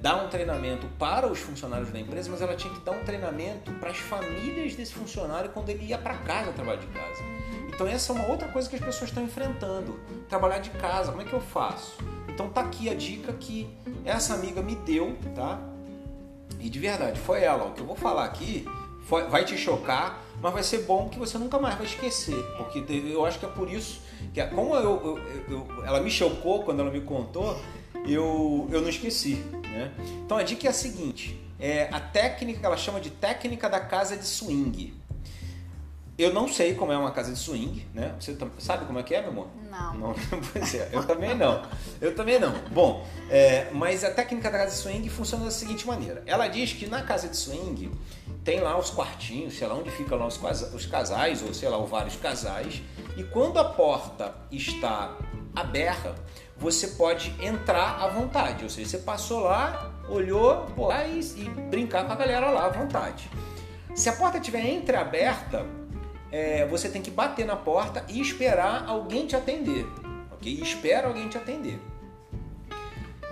dar 0.00 0.24
um 0.24 0.28
treinamento 0.28 0.86
para 0.98 1.26
os 1.26 1.38
funcionários 1.38 1.90
da 1.90 1.98
empresa, 1.98 2.30
mas 2.30 2.40
ela 2.42 2.54
tinha 2.54 2.72
que 2.72 2.80
dar 2.80 2.92
um 2.92 3.04
treinamento 3.04 3.70
para 3.72 3.90
as 3.90 3.98
famílias 3.98 4.74
desse 4.74 4.92
funcionário 4.94 5.50
quando 5.50 5.68
ele 5.68 5.84
ia 5.86 5.98
para 5.98 6.14
casa 6.18 6.52
trabalhar 6.52 6.80
de 6.80 6.86
casa. 6.88 7.22
Então 7.68 7.86
essa 7.86 8.12
é 8.12 8.16
uma 8.16 8.28
outra 8.28 8.48
coisa 8.48 8.68
que 8.68 8.76
as 8.76 8.82
pessoas 8.82 9.10
estão 9.10 9.22
enfrentando. 9.22 9.98
Trabalhar 10.28 10.58
de 10.58 10.70
casa, 10.70 11.10
como 11.10 11.22
é 11.22 11.24
que 11.24 11.32
eu 11.32 11.40
faço? 11.40 11.98
Então 12.28 12.48
tá 12.48 12.62
aqui 12.62 12.88
a 12.88 12.94
dica 12.94 13.32
que 13.32 13.68
essa 14.04 14.34
amiga 14.34 14.62
me 14.62 14.74
deu, 14.74 15.16
tá? 15.34 15.58
E 16.60 16.68
de 16.68 16.78
verdade, 16.78 17.20
foi 17.20 17.42
ela. 17.42 17.64
O 17.66 17.72
que 17.72 17.80
eu 17.80 17.86
vou 17.86 17.96
falar 17.96 18.24
aqui 18.24 18.66
foi- 19.06 19.24
vai 19.24 19.44
te 19.44 19.56
chocar, 19.56 20.22
mas 20.40 20.52
vai 20.52 20.62
ser 20.62 20.78
bom 20.82 21.08
que 21.08 21.18
você 21.18 21.36
nunca 21.38 21.58
mais 21.58 21.74
vai 21.74 21.84
esquecer. 21.86 22.42
Porque 22.56 22.84
eu 22.90 23.24
acho 23.24 23.38
que 23.38 23.44
é 23.46 23.48
por 23.48 23.70
isso 23.70 24.00
que, 24.32 24.42
como 24.46 24.74
eu- 24.74 25.00
eu- 25.04 25.18
eu- 25.50 25.84
ela 25.84 26.00
me 26.00 26.10
chocou 26.10 26.62
quando 26.62 26.80
ela 26.80 26.90
me 26.90 27.00
contou, 27.02 27.60
eu, 28.06 28.68
eu 28.70 28.80
não 28.80 28.88
esqueci. 28.88 29.44
Né? 29.74 29.92
Então 30.24 30.38
a 30.38 30.42
dica 30.42 30.66
é 30.66 30.70
a 30.70 30.72
seguinte: 30.72 31.38
é 31.58 31.88
a 31.90 31.98
técnica 31.98 32.60
que 32.60 32.66
ela 32.66 32.76
chama 32.76 33.00
de 33.00 33.10
técnica 33.10 33.68
da 33.68 33.80
casa 33.80 34.16
de 34.16 34.24
swing. 34.24 34.94
Eu 36.16 36.32
não 36.32 36.46
sei 36.46 36.74
como 36.74 36.92
é 36.92 36.96
uma 36.96 37.10
casa 37.10 37.32
de 37.32 37.38
swing, 37.38 37.84
né? 37.92 38.14
Você 38.20 38.36
sabe 38.60 38.84
como 38.86 39.00
é 39.00 39.02
que 39.02 39.16
é, 39.16 39.20
meu 39.20 39.30
amor? 39.30 39.48
Não. 39.68 39.94
Não, 39.94 40.14
pois 40.52 40.72
é, 40.76 40.88
eu 40.92 41.04
também 41.04 41.34
não. 41.34 41.60
Eu 42.00 42.14
também 42.14 42.38
não. 42.38 42.52
Bom, 42.70 43.04
é, 43.28 43.68
mas 43.72 44.04
a 44.04 44.10
técnica 44.12 44.48
da 44.48 44.58
casa 44.58 44.70
de 44.70 44.76
swing 44.76 45.08
funciona 45.08 45.44
da 45.44 45.50
seguinte 45.50 45.84
maneira. 45.84 46.22
Ela 46.24 46.46
diz 46.46 46.72
que 46.72 46.86
na 46.86 47.02
casa 47.02 47.26
de 47.26 47.36
swing 47.36 47.90
tem 48.44 48.60
lá 48.60 48.78
os 48.78 48.90
quartinhos, 48.90 49.58
sei 49.58 49.66
lá 49.66 49.74
onde 49.74 49.90
ficam 49.90 50.16
lá 50.16 50.28
os, 50.28 50.40
os 50.72 50.86
casais, 50.86 51.42
ou 51.42 51.52
sei 51.52 51.68
lá, 51.68 51.78
ou 51.78 51.86
vários 51.86 52.14
casais, 52.14 52.80
e 53.16 53.24
quando 53.24 53.58
a 53.58 53.64
porta 53.64 54.32
está 54.52 55.18
aberta, 55.56 56.14
você 56.56 56.88
pode 56.88 57.34
entrar 57.40 58.02
à 58.02 58.08
vontade. 58.08 58.64
Ou 58.64 58.70
seja, 58.70 58.90
você 58.90 58.98
passou 58.98 59.40
lá, 59.40 59.92
olhou, 60.08 60.66
pô, 60.76 60.92
e, 60.92 61.20
e 61.20 61.48
brincar 61.70 62.06
com 62.06 62.12
a 62.12 62.16
galera 62.16 62.50
lá 62.50 62.66
à 62.66 62.68
vontade. 62.68 63.30
Se 63.94 64.08
a 64.08 64.12
porta 64.12 64.38
estiver 64.38 64.68
entreaberta, 64.68 65.64
é, 66.30 66.66
você 66.66 66.88
tem 66.88 67.00
que 67.00 67.10
bater 67.10 67.46
na 67.46 67.56
porta 67.56 68.04
e 68.08 68.20
esperar 68.20 68.84
alguém 68.88 69.26
te 69.26 69.36
atender, 69.36 69.86
ok? 70.32 70.52
Espera 70.60 71.06
alguém 71.06 71.28
te 71.28 71.38
atender. 71.38 71.78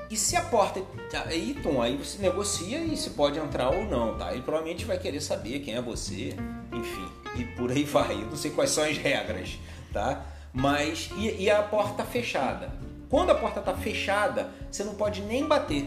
E 0.09 0.17
se 0.17 0.37
a 0.37 0.43
porta. 0.43 0.83
Aí, 1.25 1.59
Tom, 1.63 1.81
aí 1.81 1.97
você 1.97 2.21
negocia 2.21 2.79
e 2.79 2.97
se 2.97 3.11
pode 3.11 3.39
entrar 3.39 3.71
ou 3.71 3.85
não, 3.87 4.17
tá? 4.19 4.31
Ele 4.33 4.43
provavelmente 4.43 4.85
vai 4.85 4.99
querer 4.99 5.23
saber 5.23 5.61
quem 5.61 5.75
é 5.75 5.81
você, 5.81 6.37
enfim, 6.71 7.09
e 7.35 7.45
por 7.57 7.71
aí 7.71 7.83
vai. 7.83 8.13
Eu 8.13 8.27
não 8.27 8.37
sei 8.37 8.51
quais 8.51 8.71
são 8.71 8.85
as 8.85 8.99
regras, 8.99 9.59
tá? 9.91 10.25
Mas. 10.53 11.11
E, 11.17 11.45
e 11.45 11.51
a 11.51 11.63
porta 11.63 12.05
fechada? 12.05 12.71
Quando 13.13 13.29
a 13.29 13.35
porta 13.35 13.61
está 13.61 13.75
fechada, 13.75 14.51
você 14.71 14.83
não 14.83 14.95
pode 14.95 15.21
nem 15.21 15.45
bater. 15.47 15.85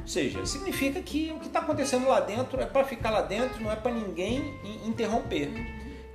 Ou 0.00 0.08
seja, 0.08 0.44
significa 0.44 1.00
que 1.00 1.30
o 1.30 1.38
que 1.38 1.46
está 1.46 1.60
acontecendo 1.60 2.08
lá 2.08 2.18
dentro 2.18 2.60
é 2.60 2.66
para 2.66 2.82
ficar 2.84 3.10
lá 3.10 3.22
dentro, 3.22 3.62
não 3.62 3.70
é 3.70 3.76
para 3.76 3.92
ninguém 3.92 4.38
in- 4.64 4.88
interromper. 4.88 5.52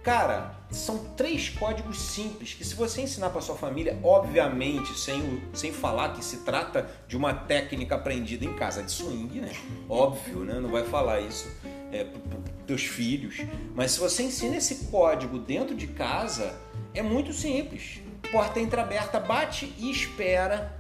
Cara, 0.03 0.53
são 0.69 0.97
três 1.15 1.47
códigos 1.47 1.97
simples 1.97 2.53
que 2.53 2.65
se 2.65 2.75
você 2.75 3.03
ensinar 3.03 3.29
para 3.29 3.39
sua 3.39 3.55
família, 3.55 3.97
obviamente, 4.03 4.99
sem, 4.99 5.41
sem 5.53 5.71
falar 5.71 6.09
que 6.11 6.25
se 6.25 6.39
trata 6.39 6.89
de 7.07 7.15
uma 7.15 7.33
técnica 7.33 7.95
aprendida 7.95 8.43
em 8.43 8.53
casa 8.53 8.83
de 8.83 8.91
swing, 8.91 9.39
né? 9.39 9.49
Óbvio, 9.87 10.39
né? 10.39 10.59
Não 10.59 10.69
vai 10.69 10.83
falar 10.83 11.21
isso 11.21 11.49
é, 11.89 12.03
para 12.03 12.37
teus 12.67 12.83
filhos. 12.83 13.37
Mas 13.73 13.91
se 13.91 13.99
você 14.01 14.23
ensina 14.23 14.57
esse 14.57 14.87
código 14.91 15.39
dentro 15.39 15.73
de 15.73 15.87
casa, 15.87 16.53
é 16.93 17.01
muito 17.01 17.31
simples. 17.31 18.01
Porta 18.33 18.59
entreaberta, 18.59 19.19
bate 19.19 19.71
e 19.77 19.91
espera. 19.91 20.73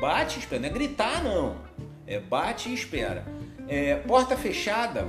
Bate 0.00 0.36
e 0.36 0.38
espera, 0.38 0.62
não 0.62 0.68
é 0.70 0.72
gritar 0.72 1.22
não. 1.22 1.56
É 2.06 2.18
bate 2.18 2.70
e 2.70 2.74
espera. 2.74 3.22
É, 3.68 3.96
porta 3.96 4.34
fechada, 4.34 5.06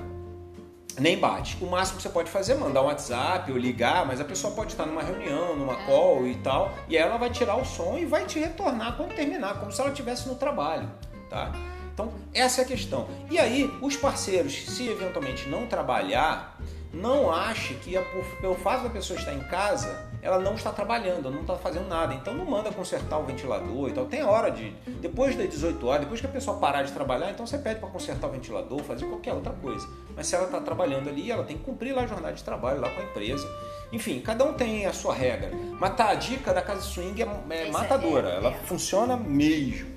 nem 1.00 1.18
bate. 1.18 1.58
O 1.64 1.66
máximo 1.66 1.96
que 1.96 2.04
você 2.04 2.10
pode 2.10 2.30
fazer 2.30 2.54
é 2.54 2.56
mandar 2.56 2.82
um 2.82 2.88
WhatsApp 2.88 3.50
ou 3.54 3.58
ligar, 3.58 4.06
mas 4.06 4.20
a 4.20 4.26
pessoa 4.26 4.54
pode 4.54 4.74
estar 4.74 4.86
numa 4.86 5.02
reunião, 5.02 5.56
numa 5.56 5.76
call 5.86 6.28
e 6.28 6.36
tal, 6.36 6.74
e 6.90 6.98
aí 6.98 7.04
ela 7.04 7.16
vai 7.16 7.30
tirar 7.30 7.56
o 7.56 7.64
som 7.64 7.98
e 7.98 8.06
vai 8.06 8.26
te 8.26 8.38
retornar 8.38 8.98
quando 8.98 9.16
terminar, 9.16 9.58
como 9.58 9.72
se 9.72 9.80
ela 9.80 9.92
estivesse 9.92 10.28
no 10.28 10.36
trabalho, 10.36 10.92
tá? 11.30 11.54
Então, 11.94 12.12
essa 12.34 12.62
é 12.62 12.64
a 12.66 12.68
questão. 12.68 13.08
E 13.32 13.40
aí, 13.40 13.74
os 13.82 13.96
parceiros, 13.96 14.54
se 14.66 14.90
eventualmente 14.90 15.48
não 15.48 15.68
trabalhar, 15.68 16.60
não 16.94 17.32
ache 17.32 17.76
que 17.76 17.96
é 17.96 18.02
por, 18.02 18.26
pelo 18.42 18.56
fato 18.56 18.84
da 18.84 18.90
pessoa 18.90 19.18
estar 19.18 19.34
em 19.34 19.44
casa, 19.48 20.06
ela 20.28 20.40
não 20.40 20.56
está 20.56 20.74
trabalhando, 20.74 21.32
não 21.32 21.40
está 21.40 21.56
fazendo 21.56 21.88
nada. 21.88 22.14
Então 22.14 22.34
não 22.34 22.44
manda 22.44 22.70
consertar 22.70 23.18
o 23.18 23.24
ventilador 23.24 23.88
e 23.88 23.94
tal. 23.94 24.06
Tem 24.08 24.22
hora 24.26 24.52
de. 24.52 24.72
Depois 25.00 25.38
das 25.38 25.50
18 25.50 25.88
horas, 25.88 26.02
depois 26.02 26.20
que 26.20 26.28
a 26.28 26.30
pessoa 26.30 26.58
parar 26.58 26.84
de 26.84 26.92
trabalhar, 26.92 27.32
então 27.32 27.48
você 27.48 27.58
pede 27.58 27.80
para 27.80 27.88
consertar 27.88 28.28
o 28.28 28.32
ventilador, 28.32 28.80
fazer 28.84 29.06
qualquer 29.06 29.34
outra 29.34 29.54
coisa. 29.54 29.88
Mas 30.14 30.28
se 30.28 30.36
ela 30.36 30.44
está 30.44 30.60
trabalhando 30.60 31.08
ali, 31.08 31.32
ela 31.32 31.46
tem 31.46 31.58
que 31.58 31.64
cumprir 31.64 31.96
lá 31.96 32.02
a 32.02 32.08
jornada 32.08 32.34
de 32.34 32.44
trabalho 32.44 32.82
lá 32.82 32.90
com 32.90 33.00
a 33.00 33.04
empresa. 33.06 33.48
Enfim, 33.94 34.20
cada 34.20 34.44
um 34.44 34.52
tem 34.52 34.86
a 34.86 34.92
sua 34.92 35.14
regra. 35.14 35.50
Mas 35.80 35.96
tá, 35.96 36.10
a 36.10 36.16
dica 36.16 36.54
da 36.54 36.62
casa 36.62 36.82
swing 36.82 37.22
é, 37.22 37.26
é 37.50 37.72
matadora. 37.72 38.32
é- 38.32 38.36
ela 38.36 38.50
é. 38.50 38.54
funciona 38.66 39.16
mesmo, 39.16 39.90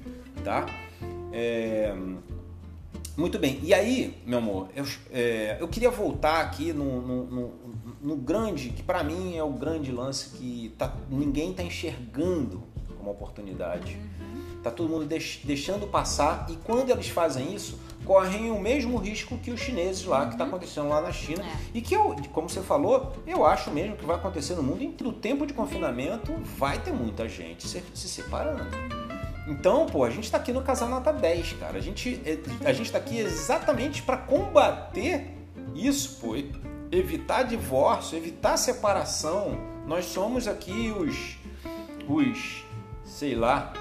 tá? 0.44 0.64
É, 1.32 1.92
muito 3.20 3.38
bem. 3.38 3.60
E 3.62 3.72
aí, 3.74 4.20
meu 4.26 4.38
amor, 4.38 4.68
eu, 4.74 4.84
é, 5.12 5.56
eu 5.60 5.68
queria 5.68 5.90
voltar 5.90 6.40
aqui 6.40 6.72
no, 6.72 7.00
no, 7.00 7.24
no- 7.26 7.60
no 8.02 8.16
grande, 8.16 8.70
que 8.70 8.82
para 8.82 9.04
mim 9.04 9.36
é 9.36 9.42
o 9.44 9.50
grande 9.52 9.92
lance 9.92 10.30
que 10.30 10.74
tá, 10.78 10.94
ninguém 11.10 11.52
tá 11.52 11.62
enxergando 11.62 12.62
como 12.96 13.10
oportunidade. 13.10 13.98
Tá 14.62 14.70
todo 14.70 14.88
mundo 14.90 15.04
deix- 15.06 15.40
deixando 15.44 15.86
passar 15.86 16.46
e 16.50 16.56
quando 16.56 16.90
eles 16.90 17.08
fazem 17.08 17.54
isso, 17.54 17.78
correm 18.04 18.50
o 18.50 18.60
mesmo 18.60 18.96
risco 18.98 19.36
que 19.38 19.50
os 19.50 19.60
chineses 19.60 20.04
lá, 20.04 20.26
que 20.26 20.32
está 20.32 20.44
acontecendo 20.44 20.88
lá 20.88 21.00
na 21.00 21.12
China. 21.12 21.42
É. 21.44 21.56
E 21.74 21.80
que, 21.80 21.94
eu, 21.94 22.14
como 22.32 22.48
você 22.48 22.60
falou, 22.60 23.12
eu 23.26 23.44
acho 23.46 23.70
mesmo 23.70 23.96
que 23.96 24.04
vai 24.04 24.16
acontecer 24.16 24.54
no 24.54 24.62
mundo. 24.62 24.82
Entre 24.82 25.06
o 25.06 25.12
tempo 25.12 25.46
de 25.46 25.52
confinamento, 25.54 26.32
vai 26.58 26.78
ter 26.78 26.92
muita 26.92 27.28
gente 27.28 27.66
se, 27.68 27.82
se 27.94 28.08
separando. 28.08 28.64
Então, 29.46 29.86
pô, 29.86 30.04
a 30.04 30.10
gente 30.10 30.30
tá 30.30 30.38
aqui 30.38 30.52
no 30.52 30.62
Casal 30.62 30.88
Nota 30.88 31.12
10, 31.12 31.54
cara. 31.54 31.78
A 31.78 31.80
gente, 31.80 32.20
é, 32.24 32.38
a 32.64 32.72
gente 32.72 32.92
tá 32.92 32.98
aqui 32.98 33.18
exatamente 33.18 34.02
para 34.02 34.16
combater 34.16 35.34
isso, 35.74 36.20
pô. 36.20 36.36
Evitar 36.92 37.44
divórcio, 37.44 38.18
evitar 38.18 38.56
separação. 38.56 39.58
Nós 39.86 40.04
somos 40.06 40.46
aqui 40.46 40.92
os. 40.96 41.38
os. 42.08 42.64
sei 43.04 43.34
lá. 43.34 43.72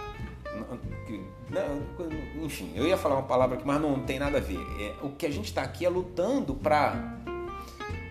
Enfim, 2.41 2.71
eu 2.75 2.85
ia 2.85 2.97
falar 2.97 3.15
uma 3.15 3.23
palavra 3.23 3.57
aqui, 3.57 3.65
mas 3.65 3.81
não 3.81 3.99
tem 4.01 4.19
nada 4.19 4.37
a 4.37 4.41
ver. 4.41 4.59
É, 4.79 4.95
o 5.03 5.09
que 5.09 5.25
a 5.25 5.31
gente 5.31 5.45
está 5.45 5.63
aqui 5.63 5.85
é 5.85 5.89
lutando 5.89 6.53
para 6.53 7.17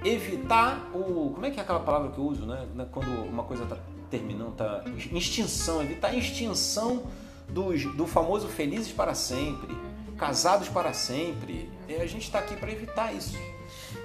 evitar 0.05 0.91
o. 0.95 1.31
Como 1.33 1.47
é 1.47 1.51
que 1.51 1.59
é 1.59 1.63
aquela 1.63 1.81
palavra 1.81 2.11
que 2.11 2.19
eu 2.19 2.25
uso, 2.25 2.47
né? 2.47 2.67
Quando 2.91 3.09
uma 3.09 3.45
coisa 3.45 3.63
está 3.65 3.77
terminando, 4.11 4.55
tá. 4.55 4.85
Extinção, 5.13 5.81
evitar 5.83 6.09
a 6.09 6.15
extinção 6.15 7.05
dos, 7.49 7.85
do 7.97 8.07
famoso 8.07 8.49
felizes 8.49 8.93
para 8.93 9.15
sempre, 9.15 9.77
casados 10.17 10.69
para 10.69 10.93
sempre. 10.93 11.71
E 11.89 11.95
a 11.95 12.07
gente 12.07 12.23
está 12.23 12.39
aqui 12.39 12.57
para 12.57 12.71
evitar 12.71 13.13
isso. 13.13 13.37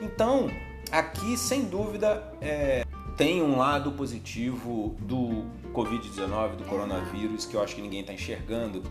Então, 0.02 0.50
aqui, 0.92 1.38
sem 1.38 1.66
dúvida, 1.66 2.24
é, 2.42 2.86
tem 3.18 3.42
um 3.42 3.58
lado 3.58 3.92
positivo 3.92 4.96
do 5.00 5.46
Covid-19, 5.74 6.56
do 6.56 6.64
coronavírus, 6.64 7.46
que 7.46 7.56
eu 7.56 7.62
acho 7.62 7.76
que 7.76 7.82
ninguém 7.82 8.02
está 8.02 8.14
enxergando. 8.14 8.84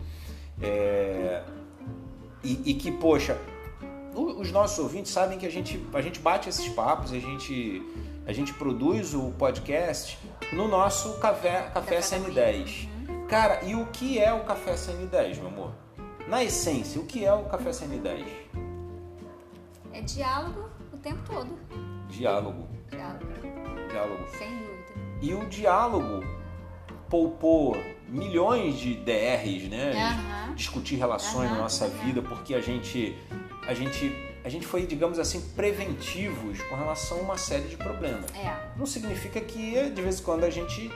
É, 0.61 1.43
e, 2.43 2.71
e, 2.71 2.73
que, 2.73 2.91
poxa, 2.91 3.37
os 4.15 4.51
nossos 4.51 4.79
ouvintes 4.79 5.11
sabem 5.11 5.37
que 5.37 5.45
a 5.45 5.49
gente, 5.49 5.83
a 5.93 6.01
gente 6.01 6.19
bate 6.19 6.49
esses 6.49 6.67
papos, 6.69 7.11
a 7.11 7.19
gente, 7.19 7.81
a 8.27 8.33
gente 8.33 8.53
produz 8.53 9.13
o 9.13 9.31
podcast 9.31 10.17
no 10.51 10.67
nosso 10.67 11.17
Café, 11.19 11.71
Café 11.73 11.99
SN10. 11.99 12.92
Cara, 13.33 13.63
e 13.63 13.73
o 13.73 13.87
que 13.87 14.19
é 14.19 14.31
o 14.31 14.43
Café 14.43 14.75
SN10, 14.75 15.37
meu 15.37 15.47
amor? 15.47 15.71
Na 16.27 16.43
essência, 16.43 17.01
o 17.01 17.03
que 17.03 17.25
é 17.25 17.33
o 17.33 17.45
Café 17.45 17.71
SN10? 17.71 18.27
É 19.91 20.01
diálogo 20.01 20.69
o 20.93 20.97
tempo 20.97 21.19
todo. 21.25 21.49
Diálogo. 22.09 22.67
Diálogo. 22.91 23.25
Diálogo. 23.89 24.27
Sem 24.37 24.49
dúvida. 24.49 24.93
E 25.19 25.33
o 25.33 25.49
diálogo 25.49 26.23
poupou 27.09 27.75
milhões 28.07 28.77
de 28.77 28.93
DRs, 28.97 29.67
né? 29.67 29.93
Uhum. 30.47 30.53
Discutir 30.53 30.97
relações 30.97 31.49
uhum. 31.49 31.55
na 31.55 31.61
nossa 31.63 31.87
vida, 31.87 32.21
porque 32.21 32.53
a 32.53 32.61
gente, 32.61 33.17
a 33.67 33.73
gente, 33.73 34.15
a 34.45 34.49
gente 34.49 34.67
foi, 34.67 34.85
digamos 34.85 35.17
assim, 35.17 35.41
preventivos 35.55 36.61
com 36.61 36.75
relação 36.75 37.17
a 37.17 37.21
uma 37.21 37.37
série 37.39 37.67
de 37.67 37.77
problemas. 37.77 38.25
É. 38.35 38.55
Não 38.77 38.85
significa 38.85 39.41
que 39.41 39.89
de 39.89 40.01
vez 40.03 40.19
em 40.19 40.23
quando 40.23 40.43
a 40.43 40.51
gente 40.51 40.91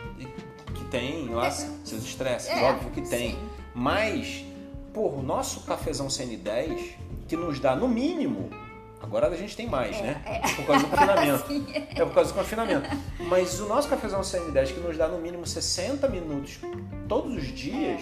tem 0.89 1.29
lá 1.29 1.47
é. 1.47 1.51
seus 1.51 2.03
estresses, 2.03 2.49
é. 2.49 2.63
óbvio 2.63 2.91
que 2.91 3.01
tem. 3.01 3.31
Sim. 3.31 3.49
Mas, 3.73 4.45
porra, 4.93 5.17
o 5.17 5.23
nosso 5.23 5.61
cafezão 5.61 6.07
CN10, 6.07 6.95
que 7.27 7.35
nos 7.35 7.59
dá 7.59 7.75
no 7.75 7.87
mínimo 7.87 8.49
Agora 9.01 9.27
a 9.27 9.35
gente 9.35 9.55
tem 9.55 9.67
mais, 9.67 9.95
é, 9.97 10.01
né? 10.01 10.21
É. 10.25 10.39
Por 10.55 10.65
causa 10.65 10.85
do 10.85 10.89
confinamento. 10.89 11.45
é 11.95 12.05
por 12.05 12.13
causa 12.13 12.33
do 12.33 12.37
confinamento. 12.37 12.89
Mas 13.19 13.59
o 13.59 13.67
nosso 13.67 13.87
cafezão 13.87 14.21
CN10, 14.21 14.73
que 14.73 14.79
nos 14.79 14.97
dá 14.97 15.07
no 15.07 15.19
mínimo 15.19 15.45
60 15.45 16.07
minutos 16.09 16.59
todos 17.07 17.35
os 17.37 17.47
dias, 17.47 18.01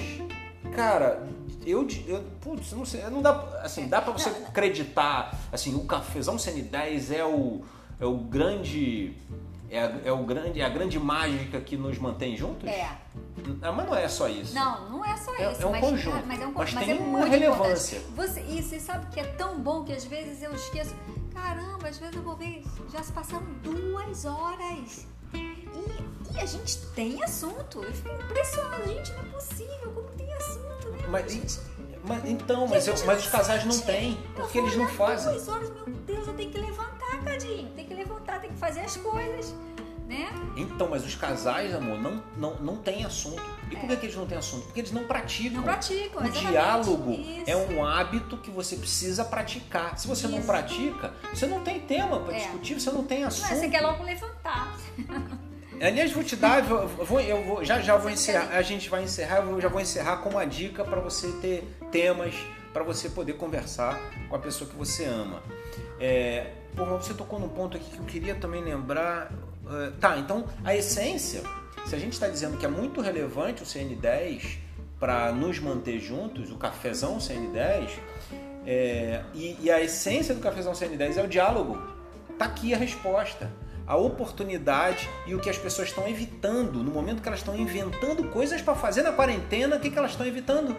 cara, 0.73 1.27
eu, 1.65 1.85
eu 2.07 2.23
putz, 2.41 2.71
não 2.71 2.85
sei, 2.85 3.01
não 3.03 3.21
dá, 3.21 3.31
assim, 3.61 3.87
dá 3.87 4.01
para 4.01 4.13
você 4.13 4.29
acreditar, 4.29 5.37
assim, 5.51 5.75
o 5.75 5.83
cafezão 5.83 6.37
CN10 6.37 7.13
é 7.13 7.25
o, 7.25 7.61
é 7.99 8.05
o 8.05 8.17
grande 8.17 9.13
é, 9.69 9.79
a, 9.79 9.99
é, 10.05 10.11
o 10.11 10.23
grande, 10.23 10.61
é 10.61 10.65
a 10.65 10.69
grande 10.69 10.99
mágica 10.99 11.59
que 11.59 11.75
nos 11.75 11.97
mantém 11.97 12.37
juntos? 12.37 12.69
É. 12.69 12.89
Ah, 13.61 13.71
mas 13.71 13.85
não 13.85 13.95
é 13.95 14.07
só 14.07 14.27
isso. 14.27 14.53
Não, 14.53 14.89
não 14.89 15.05
é 15.05 15.17
só 15.17 15.33
é, 15.35 15.51
isso. 15.51 15.61
É 15.61 15.65
um 15.65 15.71
mas, 15.71 15.81
conjunto. 15.81 16.25
Mas, 16.25 16.41
é 16.41 16.47
um, 16.47 16.51
mas, 16.51 16.73
mas 16.73 16.85
tem 16.85 16.97
é 16.97 16.99
uma 16.99 17.25
relevância. 17.25 18.01
Você, 18.15 18.41
e 18.41 18.61
você 18.61 18.79
sabe 18.79 19.07
que 19.07 19.19
é 19.19 19.23
tão 19.23 19.59
bom 19.59 19.83
que 19.83 19.93
às 19.93 20.05
vezes 20.05 20.41
eu 20.41 20.53
esqueço. 20.53 20.95
Caramba, 21.33 21.87
às 21.87 21.97
vezes 21.97 22.15
eu 22.15 22.21
vou 22.21 22.35
ver, 22.35 22.63
já 22.91 23.03
se 23.03 23.11
passaram 23.11 23.45
duas 23.61 24.25
horas. 24.25 25.07
E, 25.33 25.67
e 26.33 26.39
a 26.39 26.45
gente 26.45 26.77
tem 26.95 27.21
assunto. 27.23 27.83
Eu 27.83 27.93
fico 27.93 28.15
impressionado. 28.15 28.83
Gente, 28.87 29.11
não 29.13 29.19
é 29.19 29.25
possível. 29.25 29.91
Como 29.93 30.07
tem 30.09 30.33
assunto, 30.33 30.89
né? 30.91 31.07
Mas, 31.09 31.31
gente, 31.31 31.59
mas 32.07 32.25
então, 32.25 32.67
mas, 32.67 32.87
eu, 32.87 32.95
mas 33.05 33.23
os 33.23 33.29
casais 33.29 33.65
não 33.65 33.79
têm. 33.79 34.17
Porque 34.35 34.57
eles 34.57 34.75
não 34.75 34.87
fazem. 34.87 35.33
Meu 35.33 35.95
Deus, 36.05 36.27
eu 36.27 36.33
tenho 36.33 36.51
que 36.51 36.57
levantar, 36.57 37.23
Cadinho. 37.23 37.69
Tem 37.75 37.85
que 37.85 37.93
levantar, 37.93 38.39
tem 38.39 38.51
que 38.51 38.57
fazer 38.57 38.81
as 38.81 38.97
coisas 38.97 39.53
né? 40.07 40.29
Então, 40.55 40.87
mas 40.89 41.03
os 41.03 41.15
casais, 41.15 41.73
amor, 41.73 41.99
não, 41.99 42.23
não, 42.37 42.55
não 42.57 42.75
tem 42.77 43.03
assunto. 43.03 43.41
E 43.71 43.75
por 43.75 43.89
é. 43.89 43.95
que 43.95 44.05
eles 44.05 44.15
não 44.15 44.25
têm 44.25 44.37
assunto? 44.37 44.65
Porque 44.65 44.79
eles 44.79 44.91
não 44.91 45.05
praticam. 45.05 45.57
Não 45.57 45.63
praticam, 45.63 46.23
O 46.23 46.29
diálogo 46.29 47.11
Isso. 47.11 47.49
é 47.49 47.55
um 47.55 47.83
hábito 47.83 48.37
que 48.37 48.51
você 48.51 48.75
precisa 48.75 49.25
praticar. 49.25 49.97
Se 49.97 50.07
você 50.07 50.27
Isso. 50.27 50.35
não 50.35 50.43
pratica, 50.43 51.13
você 51.33 51.47
não 51.47 51.61
tem 51.61 51.79
tema 51.79 52.19
para 52.19 52.35
é. 52.35 52.39
discutir, 52.39 52.79
você 52.79 52.91
não 52.91 53.03
tem 53.03 53.23
assunto. 53.23 53.49
Mas 53.49 53.59
você 53.59 53.69
quer 53.69 53.81
logo 53.81 54.03
levantar. 54.03 54.77
Aliás, 55.81 56.11
vou 56.11 56.23
te 56.23 56.35
dar, 56.35 56.59
eu 56.59 56.87
vou, 56.87 57.19
eu 57.19 57.43
vou, 57.43 57.65
já 57.65 57.81
já 57.81 57.97
vou 57.97 58.09
encerrar, 58.09 58.49
a 58.55 58.61
gente 58.61 58.89
vai 58.89 59.03
encerrar, 59.03 59.39
eu 59.39 59.59
já 59.59 59.67
vou 59.67 59.81
encerrar 59.81 60.17
com 60.17 60.29
uma 60.29 60.45
dica 60.45 60.83
para 60.83 60.99
você 60.99 61.31
ter 61.41 61.63
temas 61.91 62.33
para 62.75 62.83
você 62.83 63.07
poder 63.07 63.33
conversar 63.33 63.97
com 64.27 64.35
a 64.35 64.39
pessoa 64.39 64.69
que 64.69 64.75
você 64.75 65.05
ama. 65.05 65.41
É, 65.97 66.51
porra, 66.75 66.97
você 66.97 67.13
tocou 67.13 67.39
num 67.39 67.47
ponto 67.47 67.77
aqui 67.77 67.89
que 67.89 67.97
eu 67.97 68.03
queria 68.03 68.35
também 68.35 68.61
lembrar. 68.61 69.31
Uh, 69.63 69.91
tá, 69.97 70.17
então 70.17 70.45
a 70.61 70.75
essência, 70.75 71.41
se 71.85 71.95
a 71.95 71.97
gente 71.97 72.11
está 72.11 72.27
dizendo 72.27 72.57
que 72.57 72.65
é 72.65 72.69
muito 72.69 72.99
relevante 72.99 73.63
o 73.63 73.65
CN10 73.65 74.57
para 74.99 75.31
nos 75.31 75.57
manter 75.57 75.99
juntos, 75.99 76.51
o 76.51 76.57
cafezão 76.57 77.17
CN10, 77.17 77.91
é, 78.65 79.23
e, 79.33 79.57
e, 79.61 79.71
a 79.71 79.81
essência 79.81 80.35
do 80.35 80.41
cafezão 80.41 80.73
CN10 80.73 81.15
é 81.15 81.23
o 81.23 81.27
diálogo. 81.29 81.81
Tá 82.37 82.43
aqui 82.43 82.73
a 82.73 82.77
resposta. 82.77 83.49
A 83.87 83.95
oportunidade 83.95 85.09
e 85.27 85.35
o 85.35 85.39
que 85.39 85.49
as 85.49 85.57
pessoas 85.57 85.89
estão 85.89 86.07
evitando 86.07 86.83
no 86.83 86.91
momento 86.91 87.21
que 87.21 87.27
elas 87.27 87.39
estão 87.39 87.55
inventando 87.55 88.23
coisas 88.29 88.61
para 88.61 88.75
fazer 88.75 89.03
na 89.03 89.11
quarentena, 89.11 89.75
o 89.75 89.79
que, 89.79 89.91
que 89.91 89.97
elas 89.97 90.11
estão 90.11 90.25
evitando? 90.25 90.75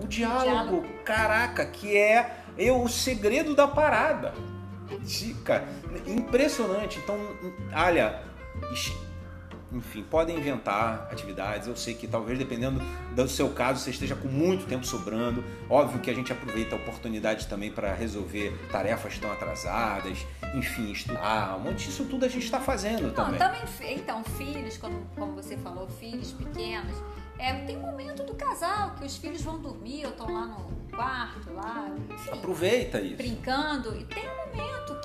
O 0.00 0.06
diálogo. 0.06 0.44
diálogo. 0.44 0.88
Caraca, 1.04 1.66
que 1.66 1.96
é 1.96 2.44
eu, 2.56 2.82
o 2.82 2.88
segredo 2.88 3.54
da 3.54 3.66
parada. 3.66 4.32
Cara, 5.44 5.66
impressionante. 6.06 6.98
Então, 6.98 7.18
olha, 7.74 8.22
enfim, 9.72 10.02
podem 10.02 10.36
inventar 10.36 11.08
atividades. 11.10 11.68
Eu 11.68 11.76
sei 11.76 11.94
que 11.94 12.06
talvez 12.06 12.38
dependendo 12.38 12.80
do 13.14 13.28
seu 13.28 13.50
caso 13.50 13.80
você 13.80 13.90
esteja 13.90 14.16
com 14.16 14.28
muito 14.28 14.66
tempo 14.66 14.86
sobrando. 14.86 15.44
Óbvio 15.68 16.00
que 16.00 16.10
a 16.10 16.14
gente 16.14 16.32
aproveita 16.32 16.74
a 16.74 16.78
oportunidade 16.78 17.46
também 17.46 17.70
para 17.70 17.92
resolver 17.94 18.56
tarefas 18.70 19.14
estão 19.14 19.30
atrasadas, 19.30 20.26
enfim, 20.54 20.90
estudar. 20.92 21.56
Um 21.56 21.60
monte 21.60 21.86
disso 21.86 22.04
tudo 22.04 22.24
a 22.24 22.28
gente 22.28 22.44
está 22.44 22.60
fazendo 22.60 23.12
também. 23.12 23.38
também. 23.38 23.62
Então, 23.94 24.24
filhos, 24.24 24.76
como, 24.78 25.06
como 25.16 25.32
você 25.34 25.56
falou, 25.56 25.88
filhos 25.88 26.32
pequenos. 26.32 26.96
É, 27.38 27.54
tem 27.64 27.76
momento 27.76 28.24
do 28.24 28.34
casal 28.34 28.96
que 28.96 29.04
os 29.04 29.16
filhos 29.16 29.42
vão 29.42 29.60
dormir, 29.60 30.04
ou 30.06 30.10
estão 30.10 30.32
lá 30.32 30.46
no 30.46 30.78
quarto, 30.90 31.52
lá, 31.52 31.88
enfim, 32.12 32.30
Aproveita 32.32 33.00
isso. 33.00 33.16
Brincando. 33.16 33.96
E 33.96 34.04
tem 34.04 34.24
um 34.28 34.36
momento 34.48 34.97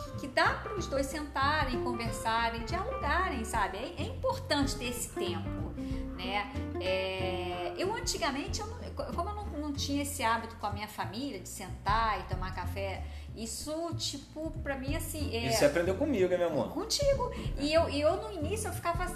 dá 0.44 0.54
para 0.56 0.76
os 0.76 0.88
dois 0.88 1.06
sentarem, 1.06 1.82
conversarem, 1.82 2.66
dialogarem, 2.66 3.46
sabe? 3.46 3.78
É, 3.78 4.04
é 4.04 4.04
importante 4.04 4.76
ter 4.76 4.90
esse 4.90 5.10
tempo, 5.10 5.74
né? 6.18 6.52
É, 6.82 7.74
eu 7.78 7.94
antigamente, 7.96 8.60
eu 8.60 8.68
como 9.16 9.30
eu 9.30 9.36
não, 9.36 9.46
não, 9.46 9.74
tinha 9.74 10.04
esse 10.04 10.22
hábito 10.22 10.56
com 10.58 10.68
a 10.68 10.72
minha 10.72 10.88
família 10.88 11.40
de 11.40 11.50
sentar 11.50 12.20
e 12.20 12.24
tomar 12.24 12.54
café, 12.54 13.04
isso, 13.36 13.92
tipo, 13.96 14.52
pra 14.62 14.78
mim, 14.78 14.96
assim... 14.96 15.36
É, 15.36 15.48
isso 15.48 15.60
você 15.60 15.66
aprendeu 15.66 15.96
comigo, 15.96 16.28
né, 16.28 16.38
meu 16.38 16.50
amor? 16.50 16.70
Contigo. 16.70 17.32
E 17.58 17.74
eu, 17.74 17.90
e 17.90 18.02
eu 18.02 18.16
no 18.18 18.32
início, 18.34 18.68
eu 18.68 18.74
ficava... 18.74 19.08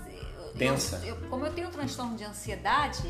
Tensa. 0.57 0.97
Eu, 1.05 1.15
eu, 1.15 1.29
como 1.29 1.45
eu 1.45 1.53
tenho 1.53 1.67
um 1.67 1.71
transtorno 1.71 2.15
de 2.15 2.23
ansiedade, 2.23 3.07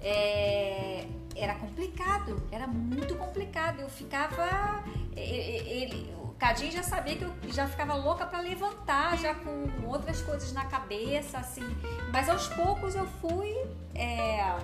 é, 0.00 1.06
era 1.34 1.54
complicado, 1.56 2.42
era 2.50 2.66
muito 2.66 3.14
complicado. 3.16 3.80
Eu 3.80 3.88
ficava. 3.90 4.82
Ele, 5.14 6.14
o 6.22 6.25
Cadinho 6.38 6.70
já 6.70 6.82
sabia 6.82 7.16
que 7.16 7.24
eu 7.24 7.32
já 7.48 7.66
ficava 7.66 7.94
louca 7.94 8.26
para 8.26 8.40
levantar, 8.40 9.16
já 9.16 9.34
com 9.34 9.86
outras 9.86 10.20
coisas 10.22 10.52
na 10.52 10.64
cabeça, 10.66 11.38
assim. 11.38 11.64
Mas 12.12 12.28
aos 12.28 12.46
poucos 12.48 12.94
eu 12.94 13.06
fui 13.20 13.54
é, 13.94 14.54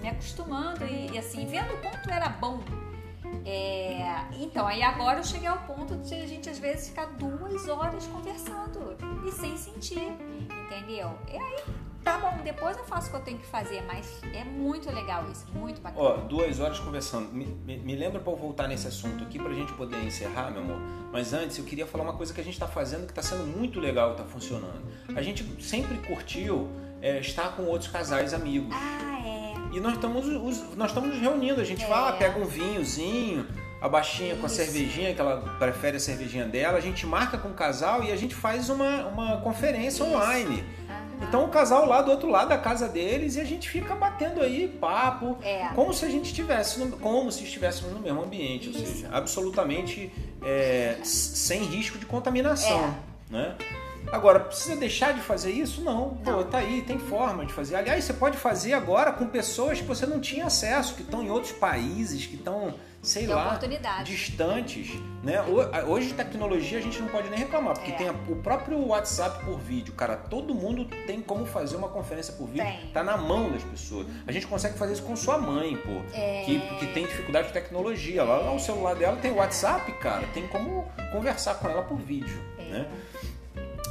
me 0.00 0.08
acostumando 0.08 0.84
e, 0.84 1.10
e, 1.12 1.18
assim, 1.18 1.44
vendo 1.46 1.74
o 1.74 1.78
quanto 1.78 2.08
era 2.10 2.28
bom. 2.28 2.60
É, 3.44 4.24
então, 4.40 4.66
aí 4.66 4.82
agora 4.82 5.18
eu 5.18 5.24
cheguei 5.24 5.48
ao 5.48 5.58
ponto 5.58 5.96
de 5.96 6.14
a 6.14 6.26
gente 6.26 6.48
às 6.48 6.58
vezes 6.58 6.88
ficar 6.88 7.06
duas 7.06 7.68
horas 7.68 8.06
conversando 8.06 8.96
e 9.26 9.32
sem 9.32 9.56
sentir, 9.56 10.12
entendeu? 10.64 11.16
E 11.28 11.36
aí 11.36 11.64
tá 12.06 12.18
bom, 12.18 12.38
depois 12.44 12.76
eu 12.78 12.84
faço 12.84 13.08
o 13.08 13.10
que 13.10 13.16
eu 13.16 13.20
tenho 13.20 13.38
que 13.38 13.46
fazer, 13.46 13.82
mas 13.84 14.20
é 14.32 14.44
muito 14.44 14.88
legal 14.92 15.24
isso, 15.28 15.44
muito 15.52 15.80
bacana. 15.80 16.00
Ó, 16.04 16.16
duas 16.18 16.60
horas 16.60 16.78
conversando. 16.78 17.32
Me, 17.32 17.44
me, 17.66 17.78
me 17.78 17.96
lembra 17.96 18.20
para 18.20 18.32
eu 18.32 18.36
voltar 18.36 18.68
nesse 18.68 18.86
assunto 18.86 19.24
aqui 19.24 19.40
pra 19.40 19.52
gente 19.52 19.72
poder 19.72 19.96
encerrar, 20.04 20.52
meu 20.52 20.62
amor. 20.62 20.78
Mas 21.12 21.32
antes 21.32 21.58
eu 21.58 21.64
queria 21.64 21.84
falar 21.84 22.04
uma 22.04 22.12
coisa 22.12 22.32
que 22.32 22.40
a 22.40 22.44
gente 22.44 22.58
tá 22.58 22.68
fazendo 22.68 23.08
que 23.08 23.12
tá 23.12 23.22
sendo 23.22 23.44
muito 23.44 23.80
legal 23.80 24.14
tá 24.14 24.22
funcionando. 24.22 24.84
A 25.16 25.20
gente 25.20 25.44
sempre 25.60 25.98
curtiu 25.98 26.68
é, 27.02 27.18
estar 27.18 27.56
com 27.56 27.64
outros 27.64 27.90
casais 27.90 28.32
amigos. 28.32 28.72
Ah, 28.72 29.18
é. 29.26 29.76
e 29.76 29.80
nós 29.80 29.94
estamos, 29.94 30.24
nós 30.76 30.90
estamos 30.90 31.10
nos 31.10 31.18
reunindo. 31.20 31.60
A 31.60 31.64
gente 31.64 31.82
É. 31.82 31.88
vai 31.88 32.00
lá, 32.00 32.12
pega 32.12 32.38
um 32.38 32.44
vinhozinho, 32.46 33.46
a 33.80 33.88
baixinha 33.88 34.36
com 34.36 34.44
a 34.44 34.46
Isso. 34.46 34.54
cervejinha, 34.54 35.12
que 35.12 35.20
ela 35.20 35.56
prefere 35.58 35.96
a 35.96 36.00
cervejinha 36.00 36.44
dela, 36.46 36.78
a 36.78 36.80
gente 36.80 37.04
marca 37.04 37.36
com 37.36 37.48
o 37.48 37.54
casal 37.54 38.04
e 38.04 38.12
a 38.12 38.16
gente 38.16 38.34
faz 38.34 38.70
uma, 38.70 39.06
uma 39.06 39.40
conferência 39.40 40.04
Isso. 40.04 40.12
online. 40.14 40.64
Então 41.22 41.44
o 41.44 41.48
casal 41.48 41.86
lá 41.86 42.02
do 42.02 42.10
outro 42.10 42.28
lado 42.28 42.48
da 42.48 42.58
casa 42.58 42.88
deles 42.88 43.36
e 43.36 43.40
a 43.40 43.44
gente 43.44 43.68
fica 43.68 43.94
batendo 43.94 44.40
aí 44.42 44.68
papo, 44.68 45.38
É. 45.42 45.68
como 45.74 45.92
se 45.92 46.04
a 46.04 46.08
gente 46.08 46.26
estivesse 46.26 46.78
no, 46.78 46.96
como 46.98 47.30
se 47.32 47.42
estivéssemos 47.44 47.92
no 47.94 48.00
mesmo 48.00 48.22
ambiente, 48.22 48.68
ou 48.68 48.74
Isso. 48.74 48.86
seja, 48.86 49.08
absolutamente 49.12 50.12
é, 50.44 50.98
sem 51.02 51.62
risco 51.64 51.98
de 51.98 52.06
contaminação, 52.06 52.94
né? 53.30 53.54
Agora, 54.12 54.38
precisa 54.38 54.76
deixar 54.76 55.12
de 55.14 55.20
fazer 55.20 55.50
isso? 55.50 55.80
Não. 55.80 56.10
Pô, 56.24 56.44
tá 56.44 56.58
aí, 56.58 56.82
tem 56.86 56.96
forma 56.96 57.44
de 57.44 57.52
fazer. 57.52 57.74
Aliás, 57.74 58.04
você 58.04 58.12
pode 58.12 58.36
fazer 58.36 58.72
agora 58.72 59.10
com 59.10 59.26
pessoas 59.26 59.80
que 59.80 59.86
você 59.86 60.06
não 60.06 60.20
tinha 60.20 60.46
acesso, 60.46 60.94
que 60.94 61.02
estão 61.02 61.24
em 61.24 61.28
outros 61.30 61.50
países, 61.50 62.24
que 62.24 62.36
estão, 62.36 62.72
sei 63.06 63.24
lá, 63.28 63.56
distantes, 64.04 64.90
né? 65.22 65.40
Ho- 65.42 65.90
Hoje 65.92 66.12
tecnologia 66.12 66.78
a 66.78 66.82
gente 66.82 67.00
não 67.00 67.06
pode 67.08 67.30
nem 67.30 67.38
reclamar, 67.38 67.74
porque 67.74 67.92
É. 67.92 67.94
tem 67.94 68.10
o 68.10 68.36
próprio 68.42 68.84
WhatsApp 68.88 69.44
por 69.44 69.58
vídeo, 69.60 69.94
cara, 69.94 70.16
todo 70.16 70.52
mundo 70.52 70.84
tem 71.06 71.20
como 71.22 71.46
fazer 71.46 71.76
uma 71.76 71.88
conferência 71.88 72.34
por 72.34 72.48
vídeo, 72.48 72.64
Tem. 72.66 72.90
tá 72.92 73.04
na 73.04 73.16
mão 73.16 73.50
das 73.52 73.62
pessoas. 73.62 74.08
A 74.26 74.32
gente 74.32 74.46
consegue 74.48 74.76
fazer 74.76 74.94
isso 74.94 75.02
com 75.04 75.14
sua 75.14 75.38
mãe, 75.38 75.76
pô, 75.76 76.02
É. 76.12 76.42
que, 76.44 76.58
que 76.80 76.86
tem 76.88 77.06
dificuldade 77.06 77.46
de 77.48 77.52
tecnologia. 77.52 78.24
Lá, 78.24 78.38
lá 78.38 78.52
o 78.52 78.58
celular 78.58 78.94
dela 78.96 79.16
tem 79.16 79.30
WhatsApp, 79.30 79.90
cara, 80.00 80.26
tem 80.34 80.48
como 80.48 80.84
conversar 81.12 81.54
com 81.54 81.68
ela 81.68 81.82
por 81.82 81.98
vídeo, 81.98 82.42
É. 82.58 82.62
né? 82.64 82.86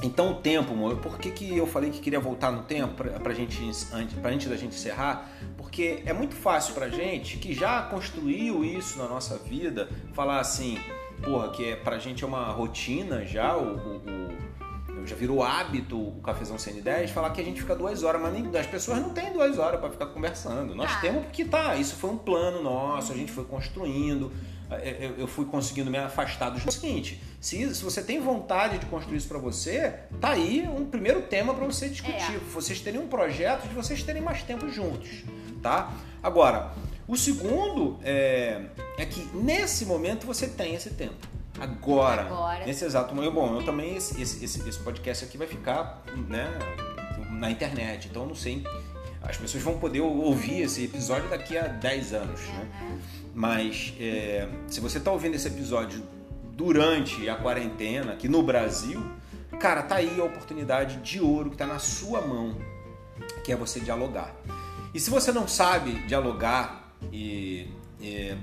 Então 0.03 0.31
o 0.31 0.35
tempo, 0.35 0.73
amor, 0.73 0.97
por 0.97 1.17
que, 1.17 1.31
que 1.31 1.57
eu 1.57 1.65
falei 1.65 1.89
que 1.89 1.99
queria 1.99 2.19
voltar 2.19 2.51
no 2.51 2.63
tempo 2.63 2.93
pra, 2.95 3.11
pra 3.11 3.33
gente, 3.33 3.63
antes, 3.63 4.13
pra 4.19 4.29
antes 4.29 4.47
da 4.49 4.57
gente 4.57 4.75
encerrar? 4.75 5.27
Porque 5.75 6.03
é 6.05 6.13
muito 6.13 6.35
fácil 6.35 6.73
pra 6.73 6.87
gente 6.87 7.35
que 7.35 7.53
já 7.53 7.81
construiu 7.81 8.63
isso 8.63 8.97
na 8.97 9.09
nossa 9.09 9.37
vida, 9.37 9.89
falar 10.13 10.39
assim, 10.39 10.77
porra, 11.21 11.49
que 11.49 11.65
é, 11.65 11.75
pra 11.75 11.99
gente 11.99 12.23
é 12.23 12.27
uma 12.27 12.45
rotina 12.45 13.25
já, 13.25 13.57
o, 13.57 13.75
o- 13.75 15.01
o- 15.01 15.05
já 15.05 15.17
virou 15.17 15.43
hábito 15.43 15.97
o 15.99 16.21
cafezão 16.21 16.55
CN10, 16.55 17.09
falar 17.09 17.31
que 17.31 17.41
a 17.41 17.43
gente 17.43 17.59
fica 17.59 17.75
duas 17.75 18.03
horas, 18.03 18.21
mas 18.21 18.31
nem, 18.31 18.57
as 18.57 18.65
pessoas 18.65 18.99
não 19.01 19.09
têm 19.09 19.33
duas 19.33 19.59
horas 19.59 19.77
pra 19.81 19.89
ficar 19.89 20.05
conversando. 20.05 20.73
Nós 20.73 20.89
Ah. 20.93 21.01
temos 21.01 21.25
porque 21.25 21.43
tá, 21.43 21.75
isso 21.75 21.97
foi 21.97 22.09
um 22.11 22.17
plano 22.17 22.63
nosso, 22.63 23.11
a 23.11 23.15
gente 23.15 23.33
foi 23.33 23.43
construindo, 23.43 24.31
eu, 24.71 25.15
eu 25.19 25.27
fui 25.27 25.45
conseguindo 25.45 25.91
me 25.91 25.97
afastar 25.97 26.49
dos. 26.49 26.65
É 26.65 26.69
o 26.69 26.71
seguinte, 26.71 27.21
se, 27.39 27.75
se 27.75 27.83
você 27.83 28.01
tem 28.01 28.19
vontade 28.19 28.79
de 28.79 28.85
construir 28.87 29.17
isso 29.17 29.27
pra 29.27 29.37
você, 29.37 29.93
tá 30.19 30.29
aí 30.29 30.67
um 30.67 30.85
primeiro 30.85 31.21
tema 31.23 31.53
pra 31.53 31.65
você 31.65 31.89
discutir. 31.89 32.35
É. 32.35 32.39
Vocês 32.53 32.79
terem 32.79 32.99
um 32.99 33.07
projeto 33.07 33.67
de 33.67 33.73
vocês 33.73 34.01
terem 34.03 34.21
mais 34.21 34.43
tempo 34.43 34.67
juntos, 34.69 35.23
tá? 35.61 35.93
Agora, 36.23 36.73
o 37.07 37.15
segundo 37.15 37.99
é, 38.03 38.61
é 38.97 39.05
que 39.05 39.29
nesse 39.35 39.85
momento 39.85 40.25
você 40.25 40.47
tem 40.47 40.73
esse 40.73 40.89
tempo. 40.91 41.27
Agora, 41.59 42.23
Agora. 42.23 42.65
nesse 42.65 42.83
exato 42.83 43.15
momento, 43.15 43.33
bom, 43.33 43.55
eu 43.55 43.63
também 43.63 43.95
esse, 43.95 44.21
esse, 44.21 44.43
esse, 44.43 44.67
esse 44.67 44.79
podcast 44.79 45.23
aqui 45.23 45.37
vai 45.37 45.47
ficar, 45.47 46.03
né, 46.27 46.49
na 47.29 47.49
internet, 47.49 48.07
então 48.09 48.23
eu 48.23 48.27
não 48.27 48.35
sei, 48.35 48.63
as 49.27 49.37
pessoas 49.37 49.63
vão 49.63 49.77
poder 49.79 50.01
ouvir 50.01 50.61
esse 50.61 50.83
episódio 50.85 51.29
daqui 51.29 51.57
a 51.57 51.67
10 51.67 52.13
anos, 52.13 52.41
né? 52.41 52.67
Mas 53.33 53.93
é, 53.99 54.47
se 54.67 54.79
você 54.79 54.97
está 54.97 55.11
ouvindo 55.11 55.35
esse 55.35 55.47
episódio 55.47 56.03
durante 56.53 57.27
a 57.29 57.35
quarentena 57.35 58.13
aqui 58.13 58.27
no 58.29 58.41
Brasil, 58.41 59.03
cara, 59.59 59.83
tá 59.83 59.95
aí 59.95 60.19
a 60.19 60.23
oportunidade 60.23 60.97
de 60.97 61.19
ouro 61.19 61.49
que 61.49 61.55
está 61.55 61.65
na 61.65 61.79
sua 61.79 62.21
mão, 62.21 62.55
que 63.43 63.51
é 63.51 63.55
você 63.55 63.79
dialogar. 63.79 64.33
E 64.93 64.99
se 64.99 65.09
você 65.09 65.31
não 65.31 65.47
sabe 65.47 65.91
dialogar 66.07 66.93
e, 67.11 67.67
e- 67.99 68.33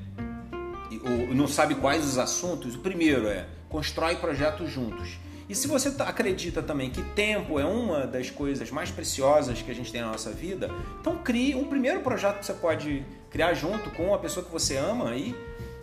e- 0.91 1.01
ou 1.29 1.35
não 1.35 1.49
sabe 1.49 1.75
quais 1.77 2.05
os 2.07 2.19
assuntos, 2.19 2.75
o 2.75 2.79
primeiro 2.81 3.27
é 3.29 3.47
constrói 3.71 4.17
projetos 4.17 4.71
juntos. 4.71 5.19
E 5.49 5.55
se 5.55 5.67
você 5.69 5.91
tá- 5.91 6.05
acredita 6.09 6.63
também 6.63 6.91
que 6.91 7.03
tempo 7.15 7.59
é 7.59 7.65
uma 7.65 8.07
das 8.07 8.31
coisas 8.31 8.71
mais 8.71 8.91
preciosas 8.91 9.61
que 9.61 9.71
a 9.71 9.75
gente 9.75 9.91
tem 9.93 10.01
na 10.01 10.09
nossa 10.13 10.31
vida, 10.31 10.71
então 11.01 11.19
crie 11.19 11.55
um 11.55 11.65
primeiro 11.65 12.01
projeto 12.01 12.39
que 12.39 12.47
você 12.47 12.55
pode 12.55 13.05
criar 13.31 13.53
junto 13.55 13.91
com 13.91 14.15
a 14.15 14.19
pessoa 14.19 14.45
que 14.45 14.53
você 14.53 14.77
ama 14.77 15.11
aí, 15.11 15.35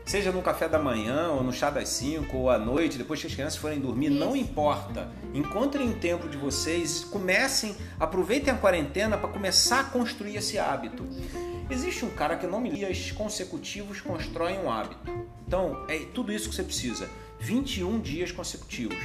seja 0.06 0.32
no 0.32 0.42
café 0.42 0.68
da 0.68 0.80
manhã, 0.80 1.30
ou 1.30 1.44
no 1.44 1.54
chá 1.54 1.70
das 1.70 1.90
5, 1.90 2.36
ou 2.36 2.50
à 2.50 2.58
noite, 2.58 2.98
depois 2.98 3.22
que 3.22 3.28
as 3.28 3.34
crianças 3.36 3.60
forem 3.60 3.80
dormir, 3.80 4.10
não 4.10 4.36
Isso. 4.36 4.46
importa. 4.46 5.08
Encontrem 5.36 5.88
um 5.88 5.94
tempo 6.00 6.28
de 6.28 6.36
vocês, 6.38 7.04
comecem, 7.04 7.76
aproveitem 8.00 8.52
a 8.52 8.58
quarentena 8.58 9.18
para 9.18 9.30
começar 9.30 9.82
a 9.82 9.84
construir 9.84 10.36
esse 10.38 10.58
hábito. 10.58 11.06
Existe 11.70 12.04
um 12.06 12.10
cara 12.10 12.36
que 12.38 12.48
não 12.48 12.60
me 12.60 12.72
dias 12.72 13.12
consecutivos 13.12 14.02
constroem 14.02 14.58
um 14.58 14.72
hábito. 14.72 15.12
Então, 15.48 15.86
é 15.88 16.00
tudo 16.12 16.32
isso 16.32 16.50
que 16.50 16.56
você 16.56 16.64
precisa. 16.64 17.08
21 17.40 18.00
dias 18.00 18.32
consecutivos. 18.32 18.98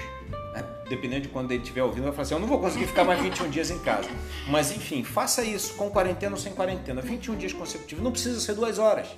Dependendo 0.88 1.22
de 1.22 1.28
quando 1.28 1.50
ele 1.50 1.62
estiver 1.62 1.82
ouvindo, 1.82 2.04
vai 2.04 2.12
falar 2.12 2.22
assim: 2.22 2.34
eu 2.34 2.40
não 2.40 2.46
vou 2.48 2.60
conseguir 2.60 2.86
ficar 2.86 3.04
mais 3.04 3.20
21 3.20 3.48
dias 3.50 3.70
em 3.70 3.78
casa. 3.78 4.08
Mas 4.48 4.70
enfim, 4.70 5.02
faça 5.02 5.42
isso 5.42 5.74
com 5.74 5.88
quarentena 5.90 6.32
ou 6.36 6.40
sem 6.40 6.52
quarentena. 6.52 7.00
21 7.00 7.36
dias 7.36 7.52
consecutivos. 7.52 8.02
Não 8.04 8.12
precisa 8.12 8.38
ser 8.40 8.54
duas 8.54 8.78
horas. 8.78 9.08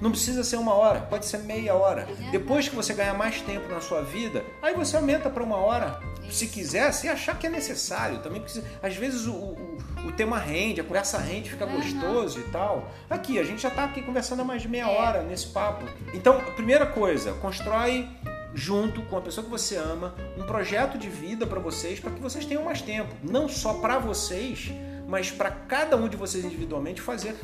Não 0.00 0.10
precisa 0.10 0.42
ser 0.42 0.56
uma 0.56 0.72
hora, 0.72 1.00
pode 1.00 1.26
ser 1.26 1.38
meia 1.38 1.74
hora. 1.74 2.08
Depois 2.30 2.66
que 2.66 2.74
você 2.74 2.94
ganhar 2.94 3.12
mais 3.12 3.42
tempo 3.42 3.68
na 3.68 3.82
sua 3.82 4.00
vida, 4.00 4.42
aí 4.62 4.72
você 4.74 4.96
aumenta 4.96 5.28
para 5.28 5.42
uma 5.42 5.56
hora. 5.56 6.00
Se 6.30 6.46
quiser, 6.46 6.90
se 6.92 7.06
achar 7.06 7.38
que 7.38 7.46
é 7.46 7.50
necessário. 7.50 8.18
Também 8.20 8.40
precisa. 8.40 8.64
Às 8.82 8.94
vezes 8.96 9.26
o, 9.26 9.32
o, 9.32 9.78
o 10.06 10.12
tema 10.12 10.38
rende, 10.38 10.80
a 10.80 10.84
conversa 10.84 11.18
rende, 11.18 11.50
fica 11.50 11.66
gostoso 11.66 12.40
e 12.40 12.44
tal. 12.44 12.90
Aqui, 13.10 13.38
a 13.38 13.44
gente 13.44 13.60
já 13.60 13.68
está 13.68 13.84
aqui 13.84 14.00
conversando 14.00 14.40
há 14.40 14.44
mais 14.44 14.62
de 14.62 14.68
meia 14.68 14.84
É. 14.84 14.98
hora 14.98 15.22
nesse 15.22 15.48
papo. 15.48 15.84
Então, 16.14 16.40
primeira 16.56 16.86
coisa, 16.86 17.32
constrói 17.34 18.08
junto 18.54 19.02
com 19.02 19.16
a 19.16 19.20
pessoa 19.20 19.44
que 19.44 19.50
você 19.50 19.76
ama 19.76 20.14
um 20.36 20.42
projeto 20.42 20.98
de 20.98 21.08
vida 21.08 21.46
para 21.46 21.60
vocês, 21.60 22.00
para 22.00 22.10
que 22.10 22.20
vocês 22.20 22.44
tenham 22.44 22.64
mais 22.64 22.82
tempo, 22.82 23.14
não 23.22 23.48
só 23.48 23.74
para 23.74 23.98
vocês, 23.98 24.70
mas 25.06 25.30
para 25.30 25.50
cada 25.50 25.96
um 25.96 26.08
de 26.08 26.16
vocês 26.16 26.44
individualmente 26.44 27.00
fazer 27.00 27.36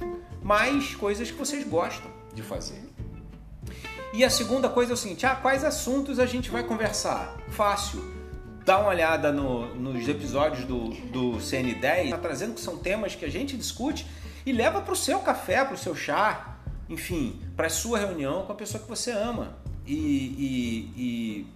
mais 0.43 0.95
coisas 0.95 1.31
que 1.31 1.37
vocês 1.39 1.67
gostam 1.67 2.11
de 2.35 2.43
fazer. 2.43 2.83
E 4.13 4.25
a 4.25 4.31
segunda 4.31 4.69
coisa 4.69 4.93
é 4.93 4.95
o 4.95 4.97
seguinte: 4.97 5.27
ah, 5.27 5.35
quais 5.37 5.65
assuntos 5.65 6.19
a 6.19 6.27
gente 6.27 6.51
vai 6.51 6.63
conversar? 6.63 7.37
Fácil. 7.51 8.03
Dá 8.65 8.79
uma 8.79 8.89
olhada 8.89 9.31
no- 9.31 9.75
nos 9.77 10.09
episódios 10.09 10.65
do, 10.65 10.89
do 11.11 11.39
CN10, 11.39 12.11
tá 12.11 12.19
trazendo 12.19 12.55
que 12.55 12.61
são 12.61 12.77
temas 12.79 13.15
que 13.15 13.25
a 13.25 13.31
gente 13.31 13.57
discute 13.57 14.07
e 14.45 14.53
leva 14.53 14.81
para 14.81 14.93
o 14.93 14.97
seu 14.97 15.21
café, 15.21 15.65
para 15.65 15.75
o 15.75 15.79
seu 15.79 15.95
chá, 15.95 16.57
enfim, 16.89 17.41
para 17.57 17.67
a 17.69 17.71
sua 17.71 17.99
reunião 17.99 18.45
com 18.45 18.53
a 18.53 18.57
pessoa 18.57 18.83
que 18.83 18.89
você 18.89 19.11
ama. 19.13 19.57
E, 19.87 19.95
e- 19.95 20.93
e- 20.97 21.47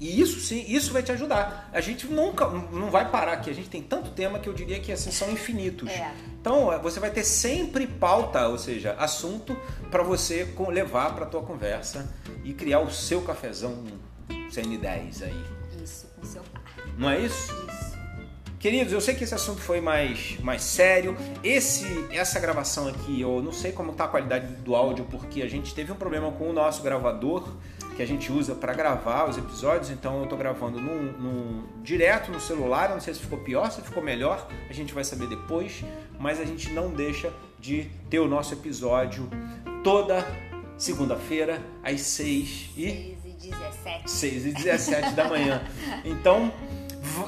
e 0.00 0.20
isso 0.20 0.38
sim, 0.40 0.64
isso 0.68 0.92
vai 0.92 1.02
te 1.02 1.10
ajudar. 1.12 1.70
A 1.72 1.80
gente 1.80 2.06
nunca 2.06 2.46
não 2.48 2.90
vai 2.90 3.10
parar 3.10 3.32
aqui. 3.32 3.50
A 3.50 3.54
gente 3.54 3.68
tem 3.68 3.82
tanto 3.82 4.10
tema 4.10 4.38
que 4.38 4.48
eu 4.48 4.52
diria 4.52 4.78
que 4.80 4.92
assim 4.92 5.10
são 5.10 5.30
infinitos. 5.30 5.88
É. 5.90 6.12
Então 6.40 6.72
é, 6.72 6.78
você 6.78 7.00
vai 7.00 7.10
ter 7.10 7.24
sempre 7.24 7.86
pauta, 7.86 8.46
ou 8.48 8.58
seja, 8.58 8.92
assunto 8.98 9.56
para 9.90 10.02
você 10.02 10.54
levar 10.68 11.14
para 11.14 11.26
tua 11.26 11.42
conversa 11.42 12.08
e 12.44 12.52
criar 12.52 12.80
o 12.80 12.90
seu 12.90 13.22
cafezão 13.22 13.82
CN10 14.50 15.22
aí. 15.24 15.44
Isso, 15.82 16.06
com 16.16 16.24
seu 16.24 16.42
par. 16.52 16.62
Não 16.96 17.10
é 17.10 17.20
isso? 17.20 17.52
Queridos, 18.58 18.92
eu 18.92 19.00
sei 19.00 19.14
que 19.14 19.22
esse 19.22 19.34
assunto 19.34 19.60
foi 19.60 19.80
mais, 19.80 20.36
mais 20.40 20.62
sério. 20.62 21.16
Esse, 21.44 21.86
essa 22.10 22.40
gravação 22.40 22.88
aqui, 22.88 23.20
eu 23.20 23.40
não 23.40 23.52
sei 23.52 23.70
como 23.70 23.92
tá 23.92 24.04
a 24.04 24.08
qualidade 24.08 24.46
do 24.56 24.74
áudio, 24.74 25.04
porque 25.08 25.42
a 25.42 25.48
gente 25.48 25.72
teve 25.74 25.92
um 25.92 25.94
problema 25.94 26.32
com 26.32 26.50
o 26.50 26.52
nosso 26.52 26.82
gravador 26.82 27.48
que 27.96 28.02
a 28.02 28.06
gente 28.06 28.30
usa 28.32 28.54
para 28.54 28.72
gravar 28.72 29.28
os 29.28 29.36
episódios, 29.38 29.90
então 29.90 30.20
eu 30.20 30.26
tô 30.28 30.36
gravando 30.36 30.80
num, 30.80 31.12
num- 31.12 31.64
direto 31.82 32.30
no 32.32 32.40
celular. 32.40 32.88
Eu 32.90 32.94
não 32.96 33.00
sei 33.00 33.14
se 33.14 33.20
ficou 33.20 33.38
pior, 33.38 33.70
se 33.70 33.80
ficou 33.80 34.02
melhor, 34.02 34.48
a 34.68 34.72
gente 34.72 34.92
vai 34.92 35.02
saber 35.04 35.28
depois, 35.28 35.84
mas 36.18 36.40
a 36.40 36.44
gente 36.44 36.70
não 36.70 36.90
deixa 36.90 37.32
de 37.60 37.88
ter 38.10 38.18
o 38.20 38.26
nosso 38.28 38.54
episódio 38.54 39.28
toda 39.84 40.24
segunda-feira 40.76 41.60
às 41.82 42.00
6 42.00 42.70
e 42.76 43.16
6 43.16 43.18
e 43.24 43.48
17. 43.50 44.10
6 44.10 44.46
e 44.46 44.52
17 44.52 45.10
da 45.14 45.28
manhã. 45.28 45.62
Então, 46.04 46.52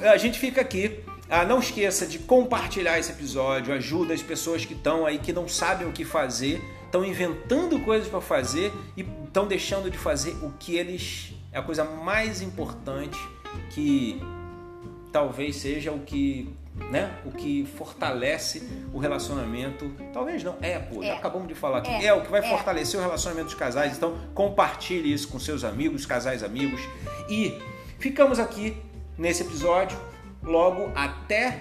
a 0.02 0.16
gente 0.16 0.38
fica 0.38 0.60
aqui. 0.60 1.00
Ah, 1.30 1.44
não 1.44 1.60
esqueça 1.60 2.06
de 2.06 2.18
compartilhar 2.18 2.98
esse 2.98 3.12
episódio. 3.12 3.72
Ajuda 3.72 4.12
as 4.12 4.22
pessoas 4.22 4.64
que 4.64 4.74
estão 4.74 5.06
aí, 5.06 5.18
que 5.18 5.32
não 5.32 5.46
sabem 5.48 5.86
o 5.88 5.92
que 5.92 6.04
fazer, 6.04 6.60
estão 6.84 7.04
inventando 7.04 7.78
coisas 7.80 8.08
para 8.08 8.20
fazer 8.20 8.72
e 8.96 9.02
estão 9.24 9.46
deixando 9.46 9.88
de 9.90 9.96
fazer 9.96 10.32
o 10.42 10.50
que 10.58 10.76
eles. 10.76 11.32
É 11.52 11.58
a 11.58 11.62
coisa 11.62 11.84
mais 11.84 12.42
importante 12.42 13.18
que 13.70 14.20
talvez 15.12 15.56
seja 15.56 15.92
o 15.92 16.00
que. 16.00 16.52
Né? 16.90 17.12
O 17.26 17.30
que 17.32 17.66
fortalece 17.76 18.62
o 18.92 18.98
relacionamento. 18.98 19.92
Talvez 20.12 20.42
não. 20.42 20.56
É, 20.62 20.78
pô, 20.78 21.02
já 21.02 21.08
É. 21.10 21.12
acabamos 21.16 21.46
de 21.46 21.54
falar 21.54 21.78
aqui. 21.78 21.90
É, 21.90 22.06
É, 22.06 22.14
o 22.14 22.22
que 22.22 22.30
vai 22.30 22.40
é. 22.40 22.48
fortalecer 22.48 22.98
o 22.98 23.02
relacionamento 23.02 23.46
dos 23.46 23.54
casais. 23.54 23.96
Então, 23.96 24.16
compartilhe 24.34 25.12
isso 25.12 25.28
com 25.28 25.38
seus 25.38 25.62
amigos, 25.62 26.06
casais 26.06 26.42
amigos. 26.42 26.80
E 27.28 27.56
ficamos 27.98 28.38
aqui 28.38 28.76
nesse 29.18 29.42
episódio. 29.42 29.98
Logo 30.42 30.90
até 30.94 31.58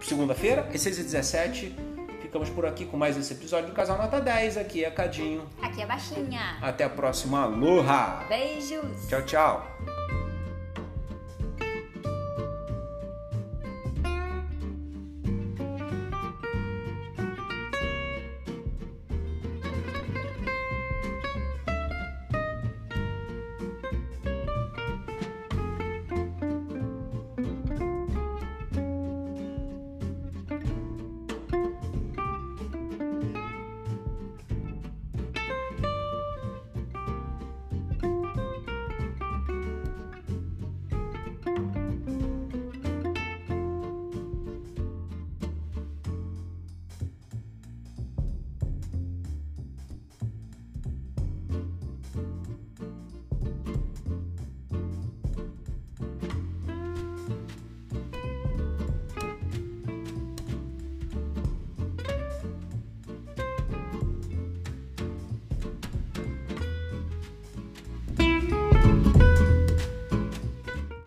segunda-feira, 0.00 0.68
às 0.72 0.80
6h17. 0.80 1.72
Ficamos 2.20 2.48
por 2.50 2.64
aqui 2.64 2.84
com 2.84 2.96
mais 2.96 3.16
esse 3.16 3.32
episódio 3.32 3.68
do 3.70 3.72
Casal 3.74 3.98
Nota 3.98 4.20
10. 4.20 4.56
Aqui 4.56 4.84
é 4.84 4.90
Cadinho. 4.90 5.48
Aqui 5.60 5.82
é 5.82 5.86
baixinha. 5.86 6.58
Até 6.62 6.84
a 6.84 6.88
próxima. 6.88 7.42
Aloha! 7.42 8.24
Beijos. 8.28 9.08
Tchau, 9.08 9.22
tchau. 9.22 9.66